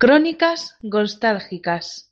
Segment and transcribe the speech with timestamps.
[0.00, 2.08] Crónicas nostálgicas.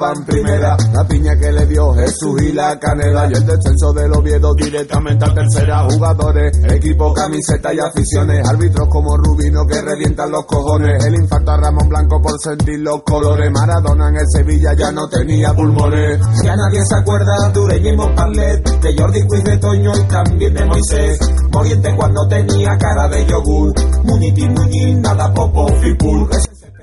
[0.00, 0.76] En primera.
[0.94, 3.26] La piña que le dio Jesús y la canela.
[3.26, 5.88] Y el descenso del Oviedo directamente a tercera.
[5.90, 8.48] Jugadores, equipo, camiseta y aficiones.
[8.48, 11.04] Árbitros como Rubino que revientan los cojones.
[11.04, 13.50] El infarto a Ramón Blanco por sentir los colores.
[13.50, 16.20] Maradona en el Sevilla ya no tenía pulmones.
[16.44, 18.80] Ya nadie se acuerda de Urellimo Parlet.
[18.80, 21.18] De Jordi Cuiz de Toño y también de Moisés.
[21.52, 23.74] Moriente cuando tenía cara de yogur.
[24.04, 26.28] Muniti, Muñiz, nada popo, fipul.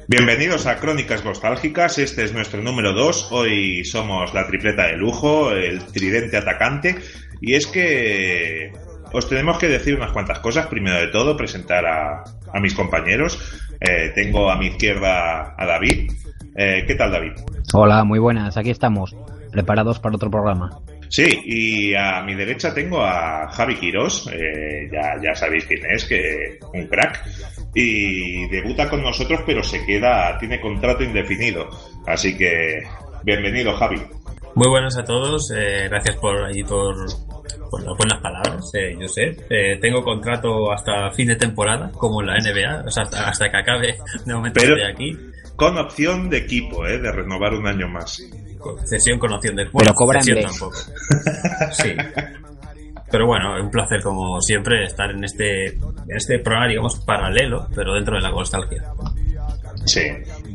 [0.08, 5.52] Bienvenidos a Crónicas Nostálgicas, este es nuestro número 2, hoy somos la tripleta de lujo,
[5.52, 6.96] el tridente atacante,
[7.42, 8.72] y es que
[9.12, 12.24] os tenemos que decir unas cuantas cosas, primero de todo presentar a,
[12.62, 13.40] mis compañeros,
[13.80, 16.12] eh, tengo a mi izquierda a David,
[16.56, 17.34] eh, ¿qué tal David?
[17.74, 19.16] Hola, muy buenas, aquí estamos,
[19.52, 20.70] preparados para otro programa.
[21.10, 26.06] Sí, y a mi derecha tengo a Javi Quirós, eh, ya, ya sabéis quién es,
[26.06, 27.24] que un crack,
[27.76, 31.70] y debuta con nosotros, pero se queda, tiene contrato indefinido.
[32.08, 32.82] Así que,
[33.24, 34.02] bienvenido Javi.
[34.56, 36.96] Muy buenas a todos, eh, gracias por ahí por,
[37.70, 39.36] por las buenas palabras, eh, yo sé.
[39.50, 43.98] Eh, tengo contrato hasta fin de temporada, como la NBA, o sea, hasta, que acabe,
[44.26, 45.18] de momento estoy aquí.
[45.58, 48.22] Con opción de equipo, eh, de renovar un año más.
[48.86, 50.76] Cesión con opción de Pero cobran tampoco.
[51.72, 51.94] Sí.
[53.16, 57.94] Pero bueno, un placer como siempre estar en este, en este programa, digamos, paralelo, pero
[57.94, 58.84] dentro de la nostalgia.
[59.86, 60.02] Sí,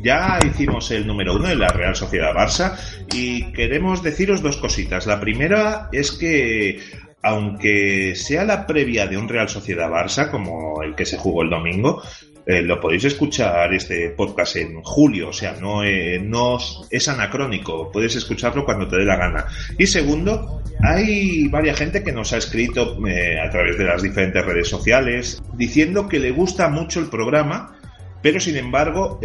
[0.03, 2.77] ya hicimos el número uno de la Real Sociedad Barça
[3.11, 5.07] y queremos deciros dos cositas.
[5.07, 6.79] La primera es que
[7.23, 11.49] aunque sea la previa de un Real Sociedad Barça, como el que se jugó el
[11.49, 12.03] domingo,
[12.45, 16.57] eh, lo podéis escuchar este podcast en julio, o sea, no, eh, no
[16.89, 19.45] es anacrónico, puedes escucharlo cuando te dé la gana.
[19.77, 24.43] Y segundo, hay varias gente que nos ha escrito eh, a través de las diferentes
[24.43, 27.77] redes sociales diciendo que le gusta mucho el programa,
[28.21, 29.19] pero sin embargo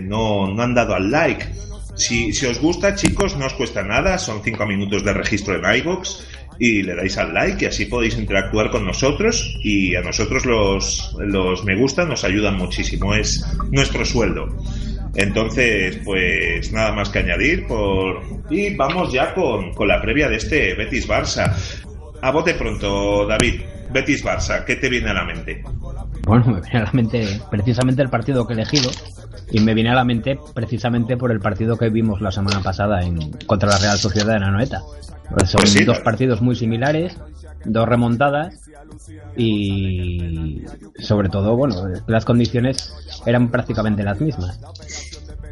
[0.00, 1.46] no, no han dado al like.
[1.96, 5.78] Si, si, os gusta, chicos, no os cuesta nada, son cinco minutos de registro en
[5.78, 6.24] iVoox
[6.58, 11.16] y le dais al like y así podéis interactuar con nosotros y a nosotros los,
[11.18, 14.48] los me gusta nos ayudan muchísimo, es nuestro sueldo.
[15.16, 18.20] Entonces, pues nada más que añadir por...
[18.50, 21.54] y vamos ya con, con la previa de este Betis Barça.
[22.20, 23.60] A bote pronto, David.
[23.92, 25.62] Betis Barça, ¿qué te viene a la mente?
[26.22, 28.90] Bueno, me viene a la mente precisamente el partido que he elegido
[29.52, 33.02] y me viene a la mente precisamente por el partido que vimos la semana pasada
[33.02, 34.82] en, contra la Real Sociedad de Nanoeta.
[35.30, 37.16] Pues son pues dos partidos muy similares,
[37.64, 38.60] dos remontadas
[39.36, 40.62] y
[40.98, 41.74] sobre todo, bueno,
[42.06, 42.94] las condiciones
[43.26, 44.60] eran prácticamente las mismas.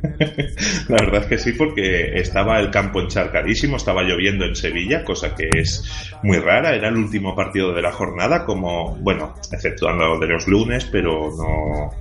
[0.89, 5.35] La verdad es que sí, porque estaba el campo encharcadísimo, estaba lloviendo en Sevilla, cosa
[5.35, 5.85] que es
[6.25, 6.75] muy rara.
[6.75, 11.93] Era el último partido de la jornada, como, bueno, exceptuando de los lunes, pero no,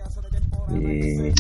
[0.72, 1.32] Mm,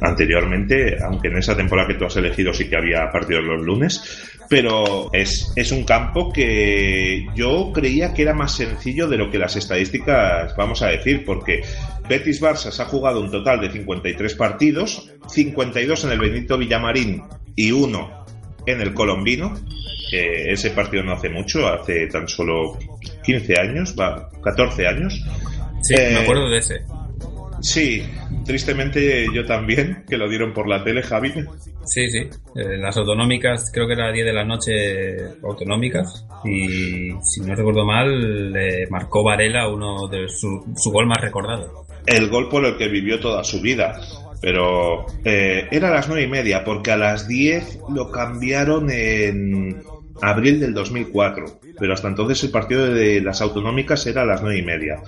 [0.00, 4.02] anteriormente, aunque en esa temporada que tú has elegido sí que había partidos los lunes,
[4.52, 9.38] pero es, es un campo que yo creía que era más sencillo de lo que
[9.38, 11.62] las estadísticas vamos a decir, porque
[12.06, 17.22] Betis Barça se ha jugado un total de 53 partidos, 52 en el Benito Villamarín
[17.56, 18.26] y uno
[18.66, 19.54] en el Colombino.
[20.12, 22.78] ese partido no hace mucho, hace tan solo
[23.24, 25.18] 15 años, va, 14 años.
[25.80, 26.84] Sí, me acuerdo de ese.
[27.62, 28.02] Sí,
[28.44, 31.32] tristemente yo también, que lo dieron por la tele, Javi.
[31.84, 32.28] Sí, sí.
[32.56, 34.72] Eh, las autonómicas, creo que era a 10 de la noche
[35.42, 36.26] autonómicas.
[36.44, 41.86] Y si no recuerdo mal, le marcó Varela uno de su, su gol más recordado.
[42.06, 44.00] El gol por el que vivió toda su vida.
[44.40, 49.82] Pero eh, era a las nueve y media, porque a las 10 lo cambiaron en
[50.20, 51.60] abril del 2004.
[51.78, 55.00] Pero hasta entonces el partido de las autonómicas era a las nueve y media.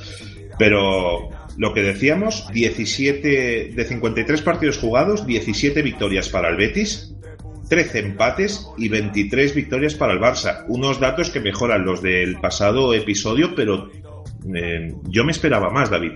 [0.57, 7.15] Pero lo que decíamos, 17 de 53 partidos jugados, 17 victorias para el Betis,
[7.69, 10.65] 13 empates y 23 victorias para el Barça.
[10.69, 13.91] Unos datos que mejoran los del pasado episodio, pero
[14.55, 16.13] eh, yo me esperaba más, David.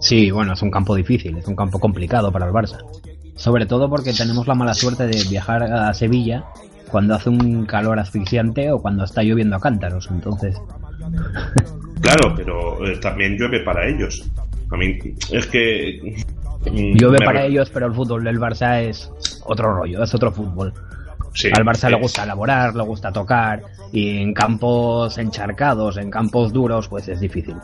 [0.00, 2.78] Sí, bueno, es un campo difícil, es un campo complicado para el Barça.
[3.36, 6.44] Sobre todo porque tenemos la mala suerte de viajar a Sevilla
[6.90, 10.60] cuando hace un calor asfixiante o cuando está lloviendo a cántaros, entonces.
[12.00, 14.30] Claro, pero eh, también llueve para ellos.
[14.70, 14.98] A mí,
[15.32, 16.14] es que
[16.66, 19.10] Mm, Llueve para ellos, pero el fútbol del Barça es
[19.44, 20.72] otro rollo, es otro fútbol.
[21.52, 23.62] Al Barça le gusta elaborar, le gusta tocar
[23.92, 27.56] y en campos encharcados, en campos duros, pues es difícil.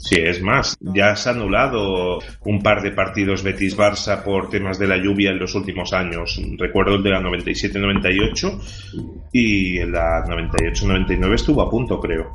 [0.00, 4.86] Sí, es más, ya se ha anulado un par de partidos Betis-Barça por temas de
[4.86, 6.40] la lluvia en los últimos años.
[6.56, 12.32] Recuerdo el de la 97-98 y en la 98-99 estuvo a punto, creo.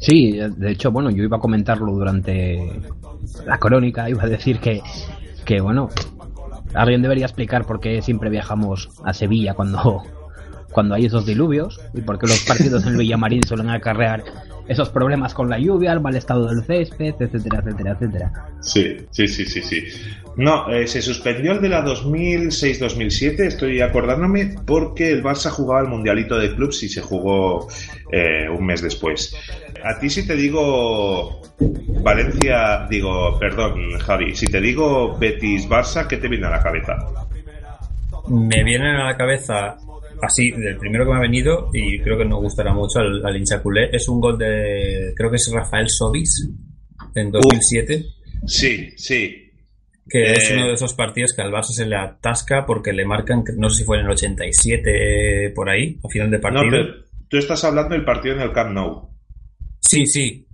[0.00, 2.58] Sí, de hecho, bueno, yo iba a comentarlo durante
[3.46, 4.80] la crónica, iba a decir que,
[5.44, 5.90] que bueno,
[6.74, 10.02] alguien debería explicar por qué siempre viajamos a Sevilla cuando,
[10.72, 14.24] cuando hay esos diluvios y por qué los partidos en Villamarín suelen acarrear
[14.70, 18.32] esos problemas con la lluvia, el mal estado del césped, etcétera, etcétera, etcétera.
[18.60, 19.82] Sí, sí, sí, sí, sí.
[20.36, 25.88] No, eh, se suspendió el de la 2006-2007, estoy acordándome, porque el Barça jugaba el
[25.88, 27.66] Mundialito de Clubs y se jugó
[28.12, 29.34] eh, un mes después.
[29.82, 31.40] A ti si te digo
[32.02, 36.96] Valencia, digo, perdón, Javi, si te digo Betis-Barça, ¿qué te viene a la cabeza?
[38.28, 39.76] Me viene a la cabeza
[40.22, 43.36] así, el primero que me ha venido, y creo que nos gustará mucho al, al
[43.36, 46.48] hincha culé, es un gol de, creo que es Rafael Sobis,
[47.14, 48.04] en 2007.
[48.46, 49.46] sí, sí.
[50.08, 53.44] Que es uno de esos partidos que al Barça se le atasca porque le marcan,
[53.56, 56.64] no sé si fue en el 87 por ahí, a final de partido.
[56.64, 56.94] No,
[57.28, 59.08] tú estás hablando del partido en el Camp Nou.
[59.90, 60.46] Sí, sí,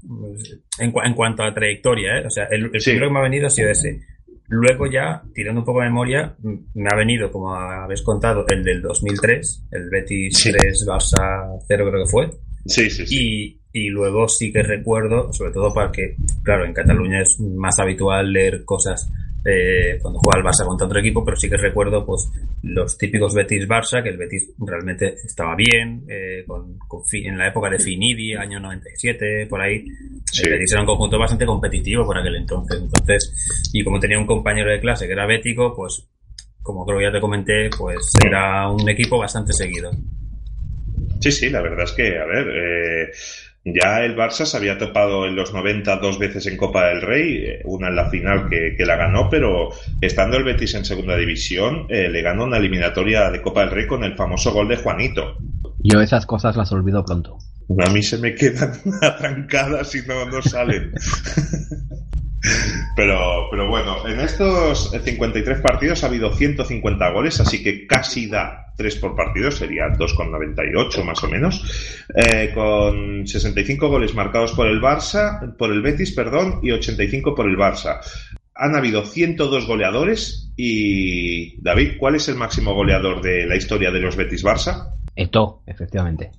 [0.79, 2.27] en, en cuanto a trayectoria, ¿eh?
[2.27, 4.01] O sea, el, primero que me ha venido ha sido ese.
[4.49, 6.35] Luego ya, tirando un poco de memoria,
[6.73, 12.05] me ha venido, como habéis contado, el del 2003, el Betis 3 Barça 0 creo
[12.07, 12.31] que fue.
[12.65, 13.61] Sí, sí, sí.
[13.75, 18.33] Y, y luego sí que recuerdo, sobre todo porque, claro, en Cataluña es más habitual
[18.33, 19.13] leer cosas
[19.47, 22.31] eh, cuando juega el Barça contra otro equipo, pero sí que recuerdo pues
[22.63, 26.77] los típicos Betis-Barça, que el Betis realmente estaba bien, eh, con,
[27.13, 29.85] en la época de Finidi, año 97, por ahí.
[30.43, 32.81] El Betis era un conjunto bastante competitivo por aquel entonces.
[32.83, 36.09] Entonces, y como tenía un compañero de clase que era bético, pues
[36.63, 39.93] como creo que ya te comenté, pues era un equipo bastante seguido.
[41.21, 43.13] Sí, sí, la verdad es que, a ver, eh,
[43.67, 47.45] ya el Barça se había topado en los 90 dos veces en Copa del Rey,
[47.45, 49.71] eh, una en la final que, la ganó, pero
[50.01, 53.87] estando el Betis en segunda división, eh, le ganó una eliminatoria de Copa del Rey
[53.89, 55.37] con el famoso gol de Juanito.
[55.81, 57.39] Yo esas cosas las olvido pronto.
[57.85, 58.73] A mí se me quedan
[59.03, 60.93] arrancadas y no, no salen.
[62.95, 68.73] Pero, pero bueno, en estos 53 partidos ha habido 150 goles, así que casi da
[68.77, 74.81] 3 por partido, sería 2,98 más o menos, eh, con 65 goles marcados por el
[74.81, 78.01] Barça, por el Betis, perdón, y 85 por el Barça.
[78.55, 84.01] Han habido 102 goleadores y David, ¿cuál es el máximo goleador de la historia de
[84.01, 84.95] los Betis Barça?
[85.15, 86.31] Eto, efectivamente.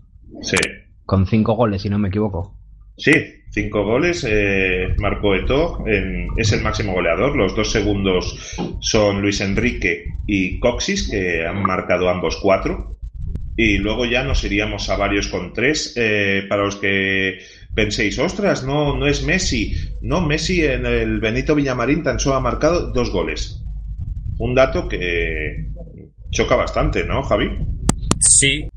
[0.42, 0.58] Sí.
[1.06, 2.56] Con 5 goles, si no me equivoco.
[2.98, 3.12] Sí,
[3.52, 4.26] cinco goles.
[4.28, 5.84] Eh, Marco Eto
[6.36, 7.38] es el máximo goleador.
[7.38, 12.98] Los dos segundos son Luis Enrique y Coxis, que han marcado ambos cuatro.
[13.56, 15.94] Y luego ya nos iríamos a varios con tres.
[15.96, 17.40] Eh, para los que
[17.74, 19.76] penséis, ostras, no, no es Messi.
[20.02, 23.64] No, Messi en el Benito Villamarín tan solo ha marcado dos goles.
[24.40, 25.68] Un dato que
[26.32, 27.50] choca bastante, ¿no, Javi?
[28.20, 28.68] Sí,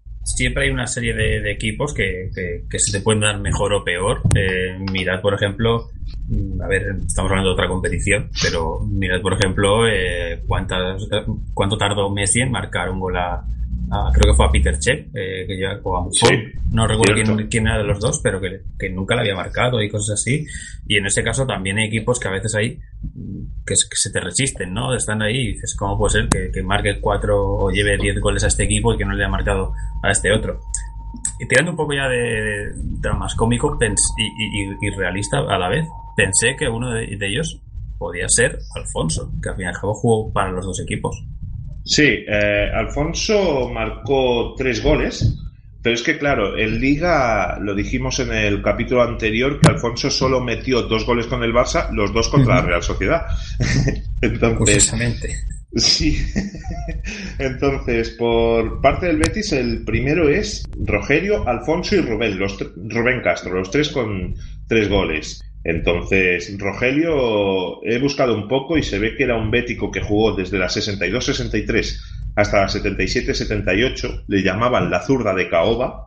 [0.40, 2.30] siempre hay una serie de, equipos que,
[2.78, 4.22] se te pueden dar mejor o peor.
[4.34, 5.90] Eh, mirad, por ejemplo,
[6.28, 11.06] mm, a ver, estamos hablando de otra competición, pero mirad, por ejemplo, eh, cuántas,
[11.52, 13.44] cuánto tardó Messi en marcar un gol a,
[14.12, 16.08] creo que fue a Peter Check, eh, que ya, o a
[16.70, 17.14] no recuerdo
[17.50, 20.46] quién, era de los dos, pero que, nunca le había marcado y cosas así.
[20.86, 24.20] Y en ese caso también hay equipos que a veces hay mm, que, se te
[24.20, 24.94] resisten, ¿no?
[24.94, 28.48] Están ahí y dices, ¿cómo puede ser que, marque cuatro o lleve diez goles a
[28.48, 30.60] este equipo y que no le haya marcado a este otro?
[31.40, 32.72] Y tirando un poco ya de,
[33.18, 37.60] más cómico y, realista a la vez, pensé que uno de, de ellos
[37.98, 41.24] podía ser Alfonso, que al fin y al cabo jugó para los dos equipos.
[41.90, 45.36] Sí, eh, Alfonso marcó tres goles,
[45.82, 50.40] pero es que claro, en Liga, lo dijimos en el capítulo anterior, que Alfonso solo
[50.40, 53.22] metió dos goles con el Barça, los dos contra la Real Sociedad.
[54.22, 54.94] Entonces,
[55.74, 56.16] Sí.
[57.40, 62.56] Entonces, por parte del Betis, el primero es Rogerio, Alfonso y Rubén, los
[62.88, 64.36] Rubén Castro, los tres con
[64.68, 65.42] tres goles.
[65.62, 70.32] Entonces, Rogelio, he buscado un poco y se ve que era un bético que jugó
[70.34, 72.00] desde la 62-63
[72.36, 76.06] hasta la 77-78, le llamaban la zurda de Caoba,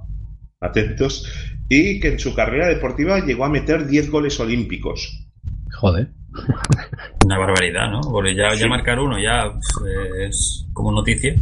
[0.60, 1.28] atentos,
[1.70, 5.28] y que en su carrera deportiva llegó a meter 10 goles olímpicos.
[5.72, 6.10] Joder.
[7.26, 8.02] Una barbaridad, ¿no?
[8.02, 11.36] Porque ya, ya marcar uno ya pues, es como noticia.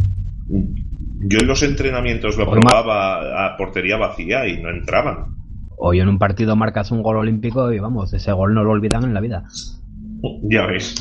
[0.49, 5.40] Yo en los entrenamientos lo probaba a portería vacía y no entraban.
[5.83, 9.03] Hoy en un partido marcas un gol olímpico y vamos, ese gol no lo olvidan
[9.03, 9.43] en la vida.
[10.43, 10.93] Ya ves.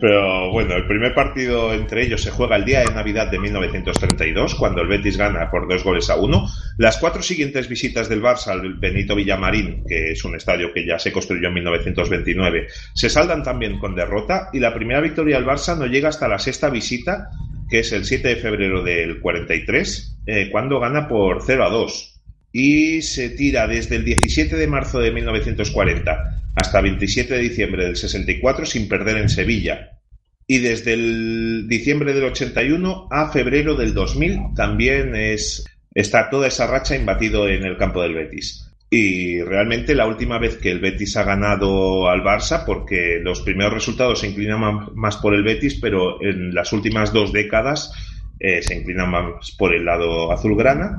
[0.00, 4.56] Pero bueno, el primer partido entre ellos se juega el día de Navidad de 1932,
[4.56, 6.48] cuando el Betis gana por dos goles a uno.
[6.76, 10.98] Las cuatro siguientes visitas del Barça al Benito Villamarín, que es un estadio que ya
[10.98, 15.78] se construyó en 1929, se saldan también con derrota y la primera victoria del Barça
[15.78, 17.30] no llega hasta la sexta visita,
[17.68, 22.09] que es el 7 de febrero del 43, eh, cuando gana por 0 a 2
[22.52, 27.96] y se tira desde el 17 de marzo de 1940 hasta 27 de diciembre del
[27.96, 29.98] 64 sin perder en Sevilla.
[30.46, 35.64] Y desde el diciembre del 81 a febrero del 2000 también es,
[35.94, 38.66] está toda esa racha imbatido en el campo del Betis.
[38.92, 43.74] Y realmente la última vez que el Betis ha ganado al Barça, porque los primeros
[43.74, 47.92] resultados se inclinan más por el Betis, pero en las últimas dos décadas
[48.40, 50.98] eh, se inclinan más por el lado azulgrana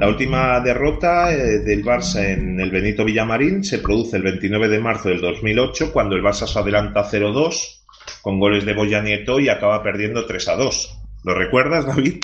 [0.00, 4.80] la última derrota eh, del Barça en el Benito Villamarín se produce el 29 de
[4.80, 7.82] marzo del 2008 cuando el Barça se adelanta 0-2
[8.22, 11.02] con goles de Boya Nieto y acaba perdiendo 3-2.
[11.22, 12.14] ¿Lo recuerdas, David?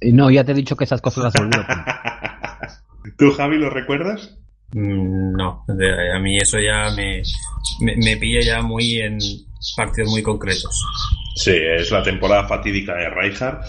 [0.00, 1.64] Eh, no, ya te he dicho que esas cosas las olvido.
[3.18, 4.38] ¿Tú, Javi, lo recuerdas?
[4.72, 7.22] Mm, no, a mí eso ya me,
[7.80, 9.18] me, pilla ya muy en
[9.76, 10.80] partidos muy concretos.
[11.34, 13.64] Sí, es la temporada fatídica de Rijkaard,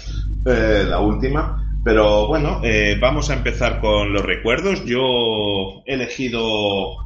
[0.45, 1.66] eh, la última.
[1.83, 4.85] Pero bueno, eh, vamos a empezar con los recuerdos.
[4.85, 6.97] Yo he elegido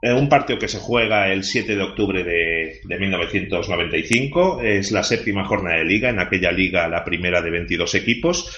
[0.00, 4.60] eh, un partido que se juega el 7 de octubre de, de, 1995.
[4.62, 8.56] Es la séptima jornada de liga, en aquella liga la primera de 22 equipos.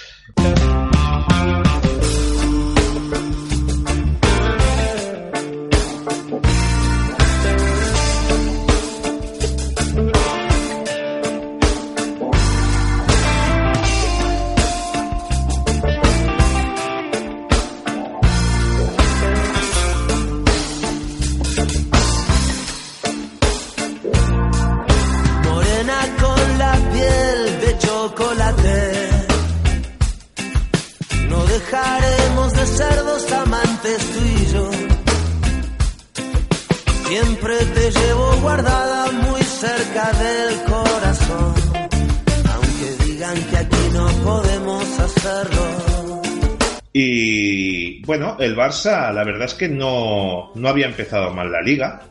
[48.39, 52.03] El Barça, la verdad es que no, no había empezado mal la liga.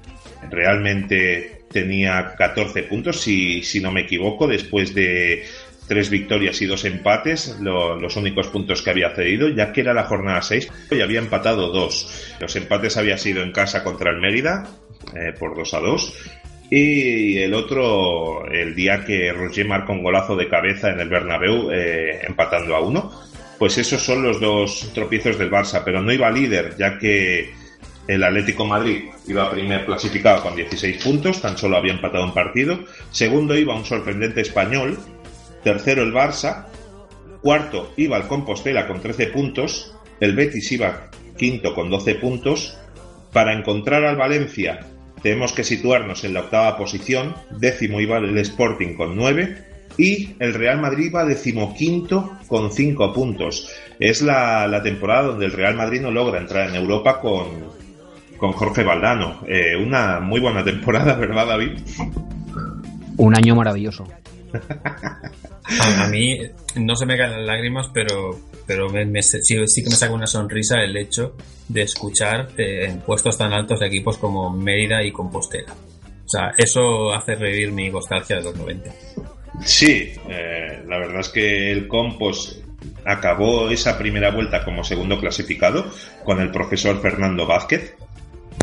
[0.49, 5.45] Realmente tenía 14 puntos, si, si no me equivoco, después de
[5.87, 10.03] tres victorias y dos empates, los únicos puntos que había cedido, ya que era la
[10.03, 12.35] jornada 6 y había empatado dos.
[12.39, 14.69] Los empates había sido en casa contra el Mérida,
[15.15, 16.13] eh, por 2 a 2,
[16.69, 21.71] y el otro, el día que Roger marcó un golazo de cabeza en el Bernabéu,
[21.71, 23.11] eh, empatando a uno
[23.59, 27.51] pues esos son los dos tropiezos del Barça, pero no iba líder, ya que
[28.07, 32.79] el Atlético Madrid iba primer clasificado con 16 puntos, tan solo había empatado un partido.
[33.11, 34.97] Segundo iba un sorprendente español.
[35.63, 36.67] Tercero el Barça.
[37.41, 39.93] Cuarto iba el Compostela con 13 puntos.
[40.19, 42.77] El Betis iba quinto con 12 puntos.
[43.31, 44.87] Para encontrar al Valencia
[45.21, 47.35] tenemos que situarnos en la octava posición.
[47.51, 49.68] Décimo iba el Sporting con 9
[49.99, 53.69] y el Real Madrid va decimoquinto con cinco puntos.
[53.99, 57.47] Es la, temporada donde el Real Madrid no logra entrar en Europa con,
[58.37, 59.41] con Jorge Valdano.
[59.45, 61.79] Eh, una muy buena temporada, ¿verdad, David?
[63.17, 64.05] Un año maravilloso.
[66.01, 66.39] A, mí
[66.77, 68.87] no se me caen las lágrimas, pero, pero
[69.19, 71.35] sí, que me saca una sonrisa el hecho
[71.67, 75.73] de escuchar eh, en puestos tan altos de equipos como Mérida y Compostela.
[75.73, 78.91] O sea, eso hace revivir mi nostalgia de los 90.
[79.65, 82.61] Sí, eh, la verdad es que el Compos
[83.05, 85.85] acabó esa primera vuelta como segundo clasificado
[86.23, 87.95] con el profesor Fernando Vázquez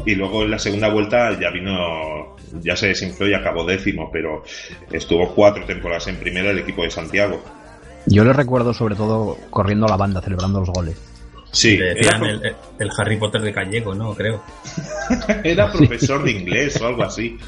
[0.04, 4.44] y luego en la segunda vuelta ya vino, ya se desinfló y acabó décimo, pero
[4.92, 7.42] estuvo cuatro temporadas en primera el equipo de Santiago.
[8.06, 10.96] Yo le recuerdo sobre todo corriendo a la banda, celebrando los goles.
[11.50, 14.14] Sí, era el, el, Harry Potter de Gallego, ¿no?
[14.14, 14.42] Creo.
[15.44, 17.38] era profesor de inglés o algo así.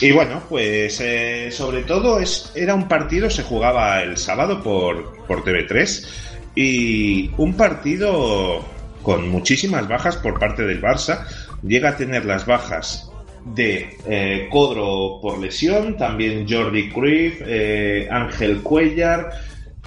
[0.00, 5.24] Y bueno, pues eh, sobre todo es, era un partido, se jugaba el sábado por,
[5.26, 6.06] por TV3
[6.54, 8.64] y un partido
[9.02, 11.26] con muchísimas bajas por parte del Barça.
[11.62, 13.10] Llega a tener las bajas
[13.44, 19.30] de eh, Codro por lesión, también Jordi Cruyff, eh, Ángel Cuellar,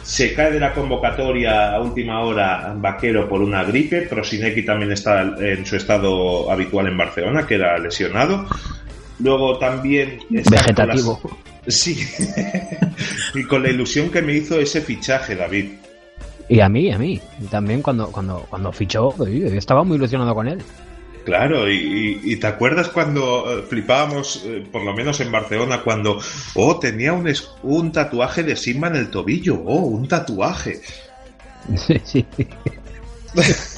[0.04, 5.22] se cae de la convocatoria a última hora Vaquero por una gripe, Prosinecki también está
[5.22, 8.48] en su estado habitual en Barcelona, que era lesionado.
[9.20, 10.20] Luego también...
[10.30, 11.20] Vegetativo.
[11.68, 11.98] Sí.
[13.36, 15.72] y con la ilusión que me hizo ese fichaje, David.
[16.50, 17.20] Y a mí, a mí.
[17.50, 20.60] también cuando, cuando, cuando fichó, estaba muy ilusionado con él.
[21.26, 26.22] Claro, y, te acuerdas cuando eh, flipábamos, eh, por lo menos en Barcelona, cuando,
[26.56, 27.30] oh, tenía un,
[27.64, 30.82] un tatuaje de Simba en el tobillo, oh, un tatuaje.
[31.76, 32.26] Sí, sí.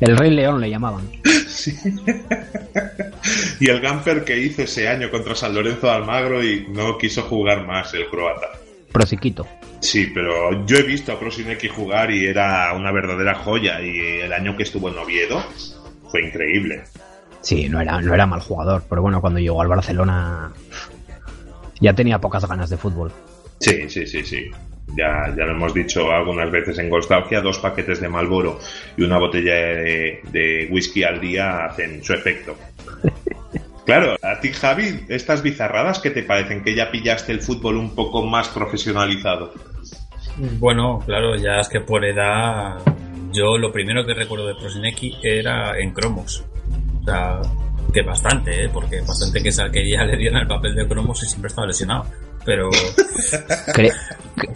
[0.00, 1.08] el Rey León le llamaban.
[1.48, 1.76] Sí.
[3.60, 7.22] y el Gamper que hizo ese año contra San Lorenzo de Almagro y no quiso
[7.22, 8.48] jugar más el croata.
[8.92, 9.46] Prosiquito.
[9.80, 13.80] Sí, pero yo he visto a Prosinecki jugar y era una verdadera joya.
[13.80, 15.42] Y el año que estuvo en Oviedo
[16.10, 16.82] fue increíble.
[17.40, 20.52] Sí, no era, no era mal jugador, pero bueno, cuando llegó al Barcelona
[21.80, 23.10] ya tenía pocas ganas de fútbol.
[23.60, 24.50] Sí, sí, sí, sí.
[24.96, 28.58] Ya, ya lo hemos dicho algunas veces en Nostalgia, dos paquetes de Malboro
[28.96, 32.56] y una botella de, de whisky al día hacen su efecto.
[33.90, 37.94] Claro, a ti Javi, estas bizarradas que te parecen que ya pillaste el fútbol un
[37.96, 39.52] poco más profesionalizado.
[40.60, 42.78] Bueno, claro, ya es que por edad,
[43.32, 46.44] yo lo primero que recuerdo de Prosinecki era en cromos.
[47.00, 47.40] O sea,
[47.92, 48.70] que bastante, ¿eh?
[48.72, 52.06] porque bastante que, que ya le dieron el papel de cromos y siempre estaba lesionado
[52.44, 52.70] pero...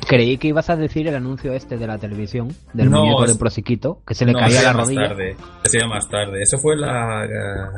[0.09, 4.01] creí que ibas a decir el anuncio este de la televisión, del muñeco de Prosiquito,
[4.07, 5.01] que se le caía la rodilla.
[5.01, 5.37] Más tarde,
[5.89, 6.43] más tarde.
[6.43, 7.27] Eso fue la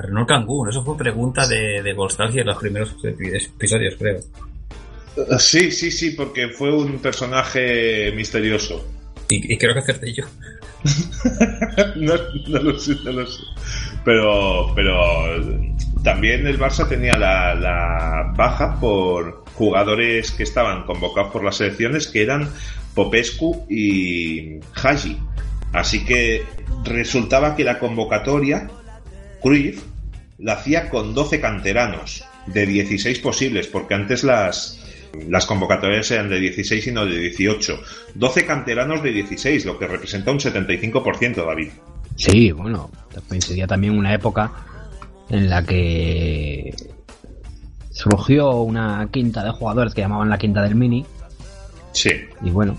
[0.03, 4.21] Renault Kangoo, eso fue pregunta de, de Nostalgia en los primeros episodios, creo.
[5.39, 8.85] Sí, sí, sí, porque fue un personaje misterioso.
[9.29, 10.25] Y, creo que acerté yo.
[11.97, 12.15] no,
[12.49, 13.43] no, lo sé, no lo sé.
[14.05, 14.95] Pero, pero
[16.03, 22.07] también el Barça tenía la, la baja por jugadores que estaban convocados por las selecciones
[22.07, 22.49] que eran
[22.95, 25.19] Popescu y Haji.
[25.73, 26.45] Así que
[26.85, 28.69] resultaba que la convocatoria,
[29.43, 29.83] Cruyff,
[30.39, 34.81] la hacía con 12 canteranos de 16 posibles, porque antes las,
[35.29, 37.81] las convocatorias eran de 16 y no de 18.
[38.15, 41.71] 12 canteranos de 16, lo que representa un 75%, David.
[42.17, 42.91] Sí, bueno,
[43.29, 44.53] coincidía también una época
[45.31, 46.75] en la que
[47.91, 51.05] surgió una quinta de jugadores que llamaban la quinta del Mini.
[51.93, 52.11] Sí.
[52.43, 52.77] Y bueno,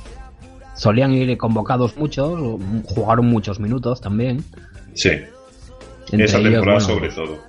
[0.76, 4.44] solían ir convocados muchos, jugaron muchos minutos también.
[4.94, 5.12] Sí.
[6.12, 7.40] Esa temporada sobre todo.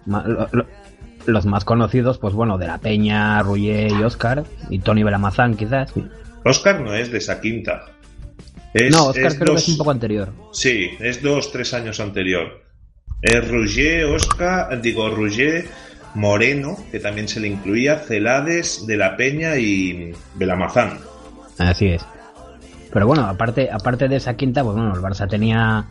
[1.26, 5.92] los más conocidos, pues bueno, de la Peña, Ruyer y Oscar, y Tony Belamazán quizás.
[6.44, 7.84] Oscar no es de esa quinta.
[8.90, 10.32] no, Oscar creo que es un poco anterior.
[10.52, 12.67] Sí, es dos, tres años anterior.
[13.22, 15.66] Es Ruger, Oscar, digo, Ruger,
[16.14, 20.98] Moreno, que también se le incluía, Celades, De la Peña y Belamazán.
[21.59, 22.04] Así es.
[22.92, 25.85] Pero bueno, aparte, aparte de esa quinta, pues bueno, el Barça tenía.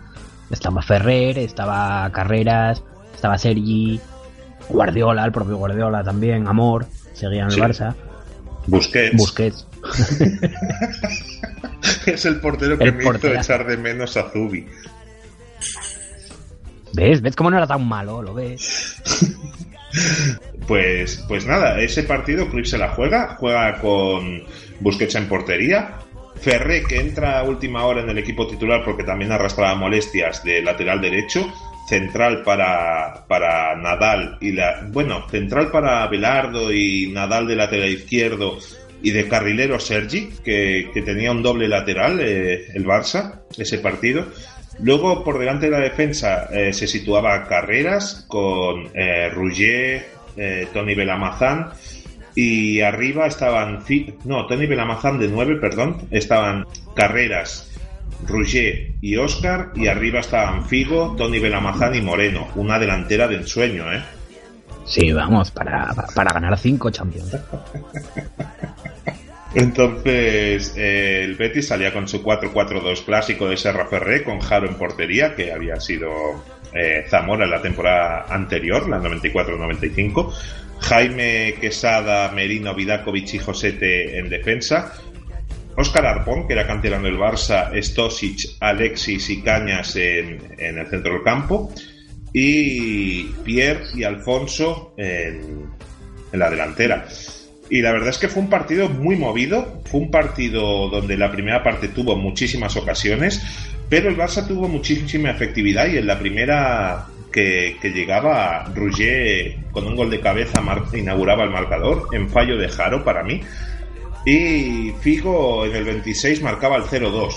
[0.49, 2.81] Estaba Ferrer, estaba Carreras,
[3.13, 3.99] estaba Sergi,
[4.69, 7.93] Guardiola, el propio Guardiola también, Amor, seguía en el Barça.
[8.65, 9.17] Busquets.
[9.17, 9.67] Busquets.
[12.05, 14.65] es el portero que me hizo echar de menos a Zubi.
[16.97, 17.21] ¿Ves?
[17.21, 18.21] ¿Ves cómo no era tan malo?
[18.21, 19.01] ¿Lo ves?
[20.67, 24.43] Pues, pues nada, ese partido Cruyff se la juega, juega con
[24.81, 25.99] Busquets en portería,
[26.41, 30.61] Ferré que entra a última hora en el equipo titular porque también arrastraba molestias de
[30.61, 31.51] lateral derecho,
[31.87, 38.59] central para, para Nadal y la bueno, central para Belardo y Nadal de lateral izquierdo
[39.01, 44.25] y de carrilero Sergi, que, tenía un doble lateral eh, el Barça, ese partido.
[44.79, 49.31] Luego, por delante de la defensa, eh, se situaba Carreras con eh,
[50.37, 51.71] eh, Tony Belamazán
[52.35, 53.83] y arriba estaban,
[54.25, 57.71] no, Tony Belamazán de 9, perdón, estaban Carreras,
[58.27, 63.91] Rouget y Oscar y arriba estaban Figo, Tony Belamazán y Moreno, una delantera de ensueño,
[63.91, 64.03] ¿eh?
[64.85, 67.35] Sí, vamos, para, para ganar cinco Champions.
[69.57, 74.75] Entonces, eh, el Betis salía con su 4-4-2 clásico de Serra Ferré, con Jaro en
[74.75, 76.09] portería, que había sido
[76.75, 80.31] eh, Zamora en la temporada anterior, la 94-95.
[80.79, 84.93] Jaime Quesada, Merino, Vidakovic y Josete en defensa.
[85.75, 91.23] Óscar Arpón, que era canterano del Barça, Stosic, Alexis y Cañas en, el centro del
[91.23, 91.73] campo.
[92.31, 95.65] Y Pierre y Alfonso en
[96.31, 97.07] la delantera.
[97.69, 101.31] Y la verdad es que fue un partido muy movido, fue un partido donde la
[101.31, 103.41] primera parte tuvo muchísimas ocasiones,
[103.89, 109.95] pero el Barça tuvo muchísima efectividad y en la primera que, llegaba Rouget con un
[109.95, 110.61] gol de cabeza
[110.93, 113.41] inauguraba el marcador en fallo de Jaro para mí.
[114.25, 117.33] Y Figo en el 26 marcaba el 0-2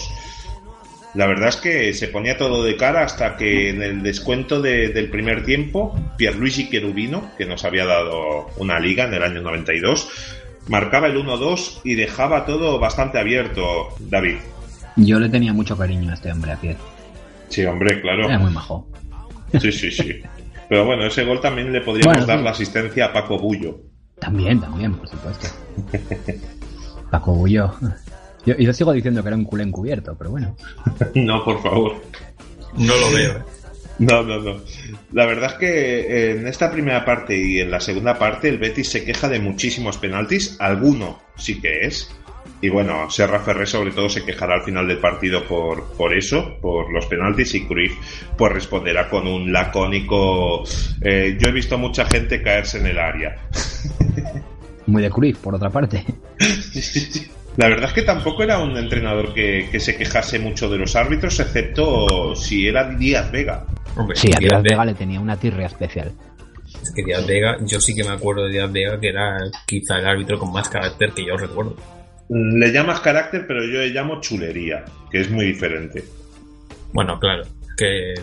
[1.15, 5.11] la verdad es que se ponía todo de cara hasta que en el descuento del
[5.11, 10.09] primer tiempo, Pierluigi Cherubino, que nos había dado una liga en el año 92,
[10.69, 14.37] marcaba el 1-2 y dejaba todo bastante abierto, David.
[14.97, 16.77] Yo le tenía mucho cariño a este hombre a pie.
[17.49, 18.27] Sí, hombre, claro.
[18.27, 18.87] Era muy majo.
[19.61, 20.23] Sí, sí, sí.
[20.69, 23.81] Pero bueno, ese gol también le podríamos dar la asistencia a Paco Bullo.
[24.21, 25.49] También, también, por supuesto.
[27.11, 27.75] Paco Bullo.
[28.47, 30.57] Yo, yo, sigo diciendo que era un culé encubierto, pero bueno.
[31.15, 31.97] no, por favor.
[32.77, 33.33] No lo veo.
[33.33, 33.43] ¿eh?
[34.01, 34.61] No, no, no.
[35.13, 38.89] La verdad es que en esta primera parte y en la segunda parte el Betis
[38.89, 40.57] se queja de muchísimos penaltis.
[40.59, 42.11] Alguno sí que es.
[42.63, 46.59] Y bueno, Serra Ferré sobre todo se quejará al final del partido por, por eso,
[46.61, 47.95] por los penaltis, y Cruyff
[48.37, 50.65] pues responderá con un lacónico
[51.01, 53.37] eh, yo he visto mucha gente caerse en el área.
[54.87, 56.05] Muy de Cruyff, por otra parte.
[57.57, 61.39] La verdad es que tampoco era un entrenador que, se quejase mucho de los árbitros,
[61.41, 63.67] excepto si era Díaz Vega.
[64.15, 66.13] sí, a Díaz Vega le tenía una tirria especial.
[66.83, 69.37] Es que Díaz Vega, yo sí que me acuerdo de Díaz Vega, que era
[69.67, 71.77] quizá el árbitro con más carácter que yo recuerdo.
[72.29, 76.05] Le llamas carácter, pero yo le llamo chulería, que es muy diferente.
[76.93, 77.43] Bueno, claro,
[77.77, 78.15] que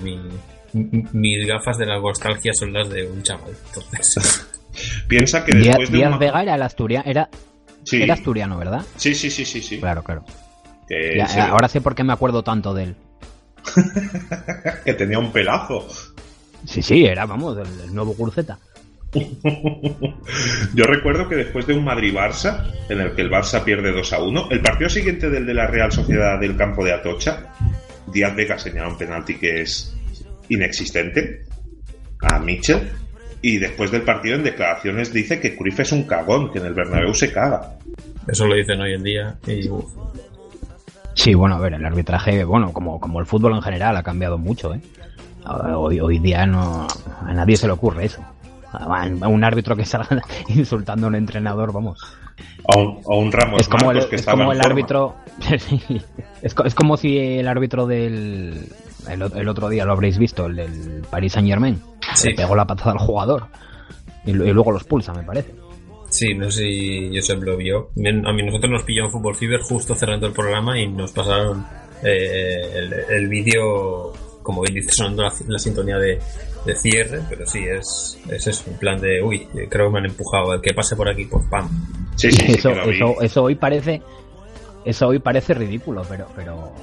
[0.73, 3.51] mis gafas de la nostalgia son las de un chaval.
[3.67, 4.47] Entonces.
[5.07, 7.29] Piensa que después Díaz, de Vega era el asturiano, era,
[7.91, 8.85] era asturiano, ¿verdad?
[8.95, 9.79] Sí, sí, sí, sí, sí.
[9.79, 10.23] Claro, claro.
[11.49, 12.95] ahora sé por qué me acuerdo tanto de él.
[14.85, 15.87] que tenía un pelazo.
[16.65, 18.57] Sí, sí, era, vamos, el, nuevo Guruceta.
[20.73, 24.21] Yo recuerdo que después de un Madrid-Barça, en el que el Barça pierde 2 a
[24.21, 27.53] 1, el partido siguiente del de la Real Sociedad del campo de Atocha,
[28.07, 29.95] Díaz Vega señala un penalti que es
[30.49, 31.45] inexistente
[32.21, 32.91] a Mitchell.
[33.47, 36.73] Y después del partido, en declaraciones, dice que Cruyff es un cagón, que en el
[36.73, 37.77] Bernabéu se caga.
[38.27, 39.37] Eso lo dicen hoy en día.
[39.47, 39.69] Y...
[41.13, 44.37] Sí, bueno, a ver, el arbitraje, bueno, como, como el fútbol en general, ha cambiado
[44.37, 44.81] mucho, ¿eh?
[45.45, 46.87] Hoy, hoy día no,
[47.25, 48.21] a nadie se le ocurre eso
[48.73, 51.99] a un árbitro que salga insultando a un entrenador, vamos.
[52.63, 55.15] O un, Ramos es como el, que es como el árbitro
[56.41, 58.69] es, es, como si el árbitro del
[59.09, 61.81] el, otro día lo habréis visto el del Paris Saint Germain
[62.15, 63.47] se pegó la patada al jugador.
[64.25, 65.53] Y, luego los pulsa me parece.
[66.09, 67.89] Sí, no sé si Josep lo vio.
[68.25, 71.65] A mí nosotros nos pilló un Fútbol Fever justo cerrando el programa y nos pasaron
[72.03, 76.19] eh, el, vídeo, como bien dice, sonando la sintonía de,
[76.65, 80.05] de cierre, pero sí, es, es eso, en plan de, uy, creo que me han
[80.05, 81.69] empujado, el que pase por aquí, pues pam.
[82.15, 84.01] Sí, sí, eso, eso, eso, hoy parece,
[84.85, 86.73] eso hoy parece ridículo, pero, pero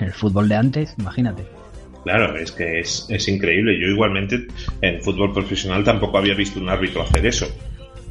[0.00, 1.44] el fútbol de antes, imagínate.
[2.04, 3.78] Claro, es que es, es increíble.
[3.78, 4.46] Yo igualmente
[4.80, 7.46] en fútbol profesional tampoco había visto un árbitro hacer eso.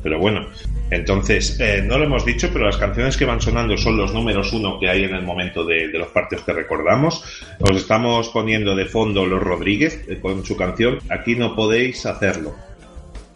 [0.04, 0.48] Pero bueno,
[0.89, 4.52] entonces, eh, no lo hemos dicho, pero las canciones que van sonando son los números
[4.52, 7.24] uno que hay en el momento de, los partidos que recordamos.
[7.60, 12.56] Os estamos poniendo de fondo Los Rodríguez eh, con su canción Aquí no podéis hacerlo.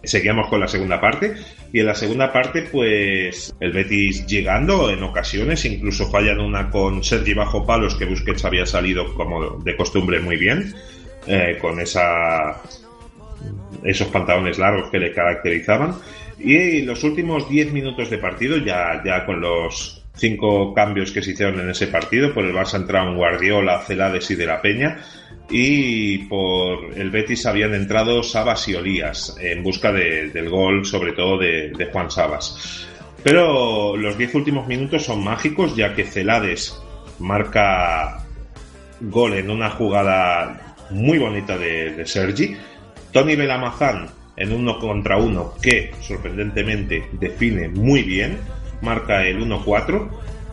[0.06, 1.34] Seguíamos con la segunda parte.
[1.72, 7.04] Y en la segunda parte pues el Betis llegando en ocasiones, incluso fallan una con
[7.04, 10.74] Sergi bajo palos que Busquets había salido como de costumbre muy bien,
[11.28, 12.62] eh, con esa
[13.84, 15.96] esos pantalones largos que le caracterizaban.
[16.40, 21.32] Y los últimos 10 minutos de partido, ya, ya con los cinco cambios que se
[21.32, 25.00] hicieron en ese partido, por el Barça entraron Guardiola, Celades y De la Peña,
[25.50, 31.38] y por el Betis habían entrado Sabas y Olías en busca del gol, sobre todo
[31.38, 32.88] de, Juan Sabas.
[33.24, 36.80] Pero los 10 últimos minutos son mágicos, ya que Celades
[37.20, 38.26] marca
[39.02, 42.56] gol en una jugada muy bonita de, Sergi.
[43.12, 48.38] Tony Belamazán en uno contra uno que sorprendentemente define muy bien,
[48.82, 50.10] marca el 1-4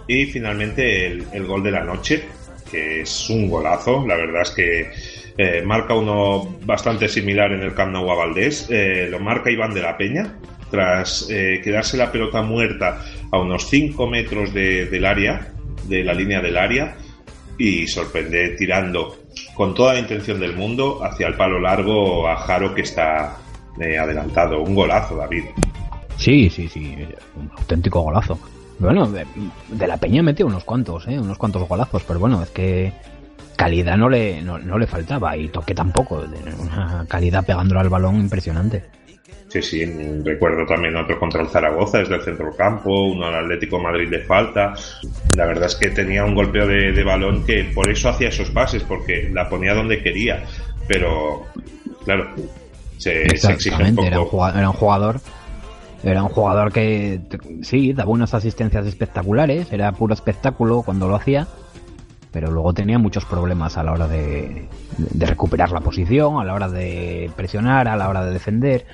[0.06, 2.24] y finalmente el, gol de la noche,
[2.72, 4.90] que es un golazo, la verdad es que
[5.36, 9.82] eh, marca uno bastante similar en el Camp Nou Valdés, eh, lo marca Iván de
[9.82, 10.38] la Peña,
[10.70, 15.52] tras eh, quedarse la pelota muerta a unos 5 metros del área,
[15.84, 16.96] de la línea del área,
[17.58, 19.18] y sorprende tirando
[19.54, 23.36] con toda la intención del mundo hacia el palo largo a Jaro que está
[23.76, 24.62] adelantado.
[24.62, 25.44] Un golazo, David.
[26.16, 26.96] Sí, sí, sí,
[27.36, 28.38] un auténtico golazo.
[28.78, 31.18] Bueno, de, la Peña metió unos cuantos, ¿eh?
[31.18, 32.92] unos cuantos golazos, pero bueno, es que
[33.56, 36.24] calidad no le, no, le faltaba y toque tampoco.
[36.58, 38.84] Una calidad pegándole al balón impresionante.
[39.48, 39.84] Sí, sí,
[40.24, 44.20] recuerdo también otro contra el Zaragoza desde el centro campo, uno al Atlético Madrid de
[44.20, 44.72] falta.
[45.36, 48.82] La verdad es que tenía un golpeo de, balón que por eso hacía esos pases,
[48.82, 50.42] porque la ponía donde quería.
[50.88, 51.46] Pero,
[52.04, 52.34] claro,
[53.04, 55.20] Exactamente, Era, un jugador,
[56.02, 57.20] era un jugador, que
[57.62, 61.46] sí, daba unas asistencias espectaculares, era puro espectáculo cuando lo hacía,
[62.32, 64.68] pero luego tenía muchos problemas a la hora de,
[65.18, 68.86] recuperar la posición, a la hora de presionar, a la hora de defender.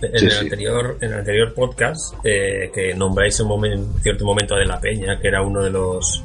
[0.00, 4.78] En, el, Anterior, en el anterior podcast, eh, que nombráis en cierto momento de La
[4.78, 6.22] Peña, que era uno de los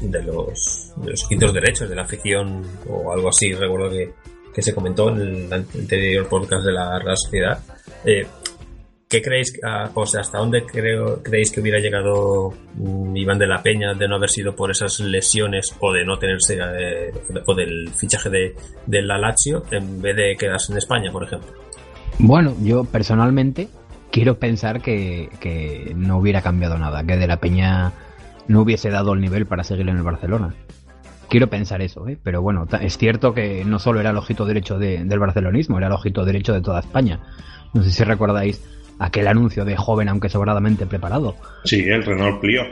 [0.00, 4.12] de los, de los quintos derechos de la afición o algo así, recuerdo que,
[4.54, 7.58] que se comentó en el anterior podcast de la Real Sociedad.
[8.04, 8.26] Eh,
[9.10, 13.48] ¿Qué creéis, ah, o sea, hasta dónde creo, creéis que hubiera llegado mm, Iván de
[13.48, 17.12] la Peña de no haber sido por esas lesiones o de no tenerse, eh,
[17.44, 18.54] o del fichaje de,
[18.86, 21.50] de la Lazio en vez de quedarse en España, por ejemplo?
[22.20, 23.68] Bueno, yo personalmente
[24.12, 27.92] quiero pensar que, que no hubiera cambiado nada, que de la Peña
[28.46, 30.54] no hubiese dado el nivel para seguir en el Barcelona.
[31.28, 32.16] Quiero pensar eso, ¿eh?
[32.22, 35.94] pero bueno, es cierto que no solo era el ojito derecho del barcelonismo, era el
[35.94, 37.18] ojito derecho de toda España.
[37.74, 38.60] No sé si recordáis
[39.00, 41.34] aquel anuncio de joven aunque sobradamente preparado.
[41.64, 42.62] Sí, el Renault Clio.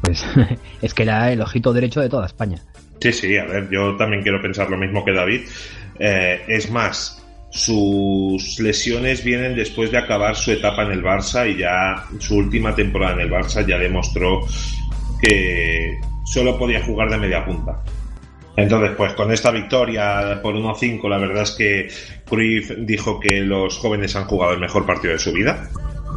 [0.00, 0.26] Pues
[0.82, 2.58] es que era el ojito derecho de toda España.
[3.00, 5.42] Sí, sí, a ver, yo también quiero pensar lo mismo que David.
[5.98, 11.58] Eh, es más, sus lesiones vienen después de acabar su etapa en el Barça y
[11.58, 14.40] ya su última temporada en el Barça ya demostró
[15.20, 17.82] que solo podía jugar de media punta.
[18.56, 21.88] Entonces, pues con esta victoria por 1-5, la verdad es que
[22.26, 25.70] Cruyff dijo que los jóvenes han jugado el mejor partido de su vida,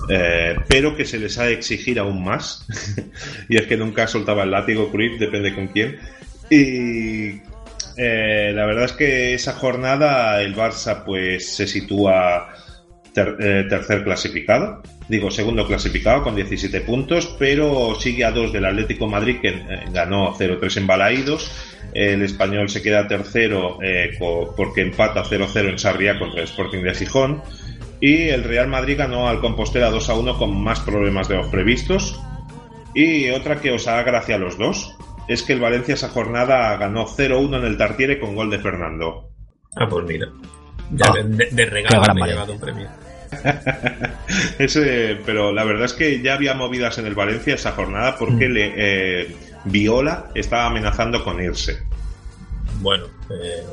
[0.09, 2.67] eh, pero que se les ha de exigir aún más.
[3.49, 5.97] y es que nunca soltaba el látigo Cruyff, depende con quién.
[6.49, 7.41] Y
[7.97, 12.53] eh, la verdad es que esa jornada el Barça pues se sitúa
[13.15, 19.07] eh, tercer clasificado, digo segundo clasificado con 17 puntos, pero sigue a dos del Atlético
[19.07, 19.53] Madrid que
[19.91, 21.51] ganó 0-3 en Balaídos
[21.95, 26.93] el español se queda tercero eh, porque empata 0-0 en Sarriá contra el Sporting de
[26.93, 27.41] Gijón.
[28.01, 32.19] Y el Real Madrid ganó al Compostela 2-1 con más problemas de los previstos.
[32.93, 34.93] Y otra que os haga gracia a los dos
[35.29, 39.29] es que el Valencia esa jornada ganó 0-1 en el Tartiere con gol de Fernando.
[39.77, 40.27] Ah, pues mira.
[40.91, 42.87] Ya ah, de, regalo me he llevado un premio.
[44.59, 48.47] Ese, pero la verdad es que ya había movidas en el Valencia esa jornada porque
[48.47, 48.51] mm.
[48.51, 51.83] le, eh, Viola estaba amenazando con irse.
[52.81, 53.63] Bueno, eh,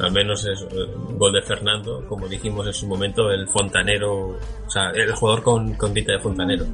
[0.00, 0.66] al menos es eh,
[1.12, 5.74] gol de Fernando, como dijimos en su momento, el fontanero, o sea, el jugador con,
[5.74, 6.66] con de fontanero.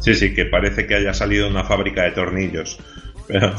[0.00, 2.78] Sí, sí, que parece que haya salido de una fábrica de tornillos.
[3.26, 3.54] Pero...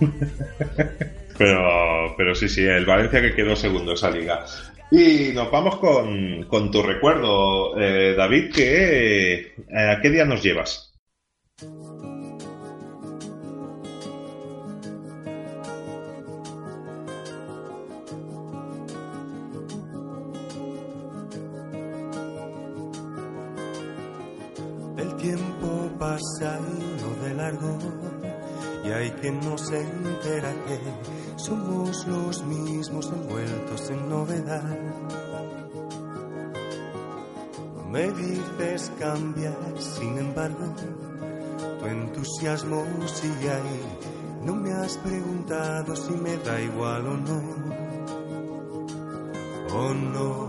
[1.38, 4.44] pero, pero sí, sí, el Valencia que quedó segundo esa liga.
[4.90, 10.88] Y nos vamos con, con tu recuerdo, eh, David, que ¿a qué día nos llevas?
[25.98, 26.60] pasa
[27.22, 27.78] de largo
[28.84, 34.78] y hay quien no se entera que somos los mismos envueltos en novedad.
[37.90, 40.74] Me dices cambiar, sin embargo,
[41.80, 43.82] tu entusiasmo sigue ahí.
[44.44, 47.42] No me has preguntado si me da igual o no.
[49.74, 50.48] O no.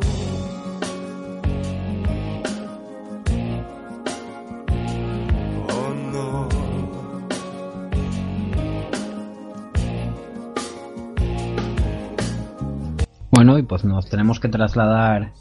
[13.40, 15.32] Bueno, y pues nos tenemos que trasladar,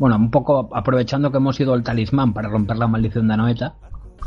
[0.00, 3.76] bueno, un poco aprovechando que hemos ido al talismán para romper la maldición de Anoeta.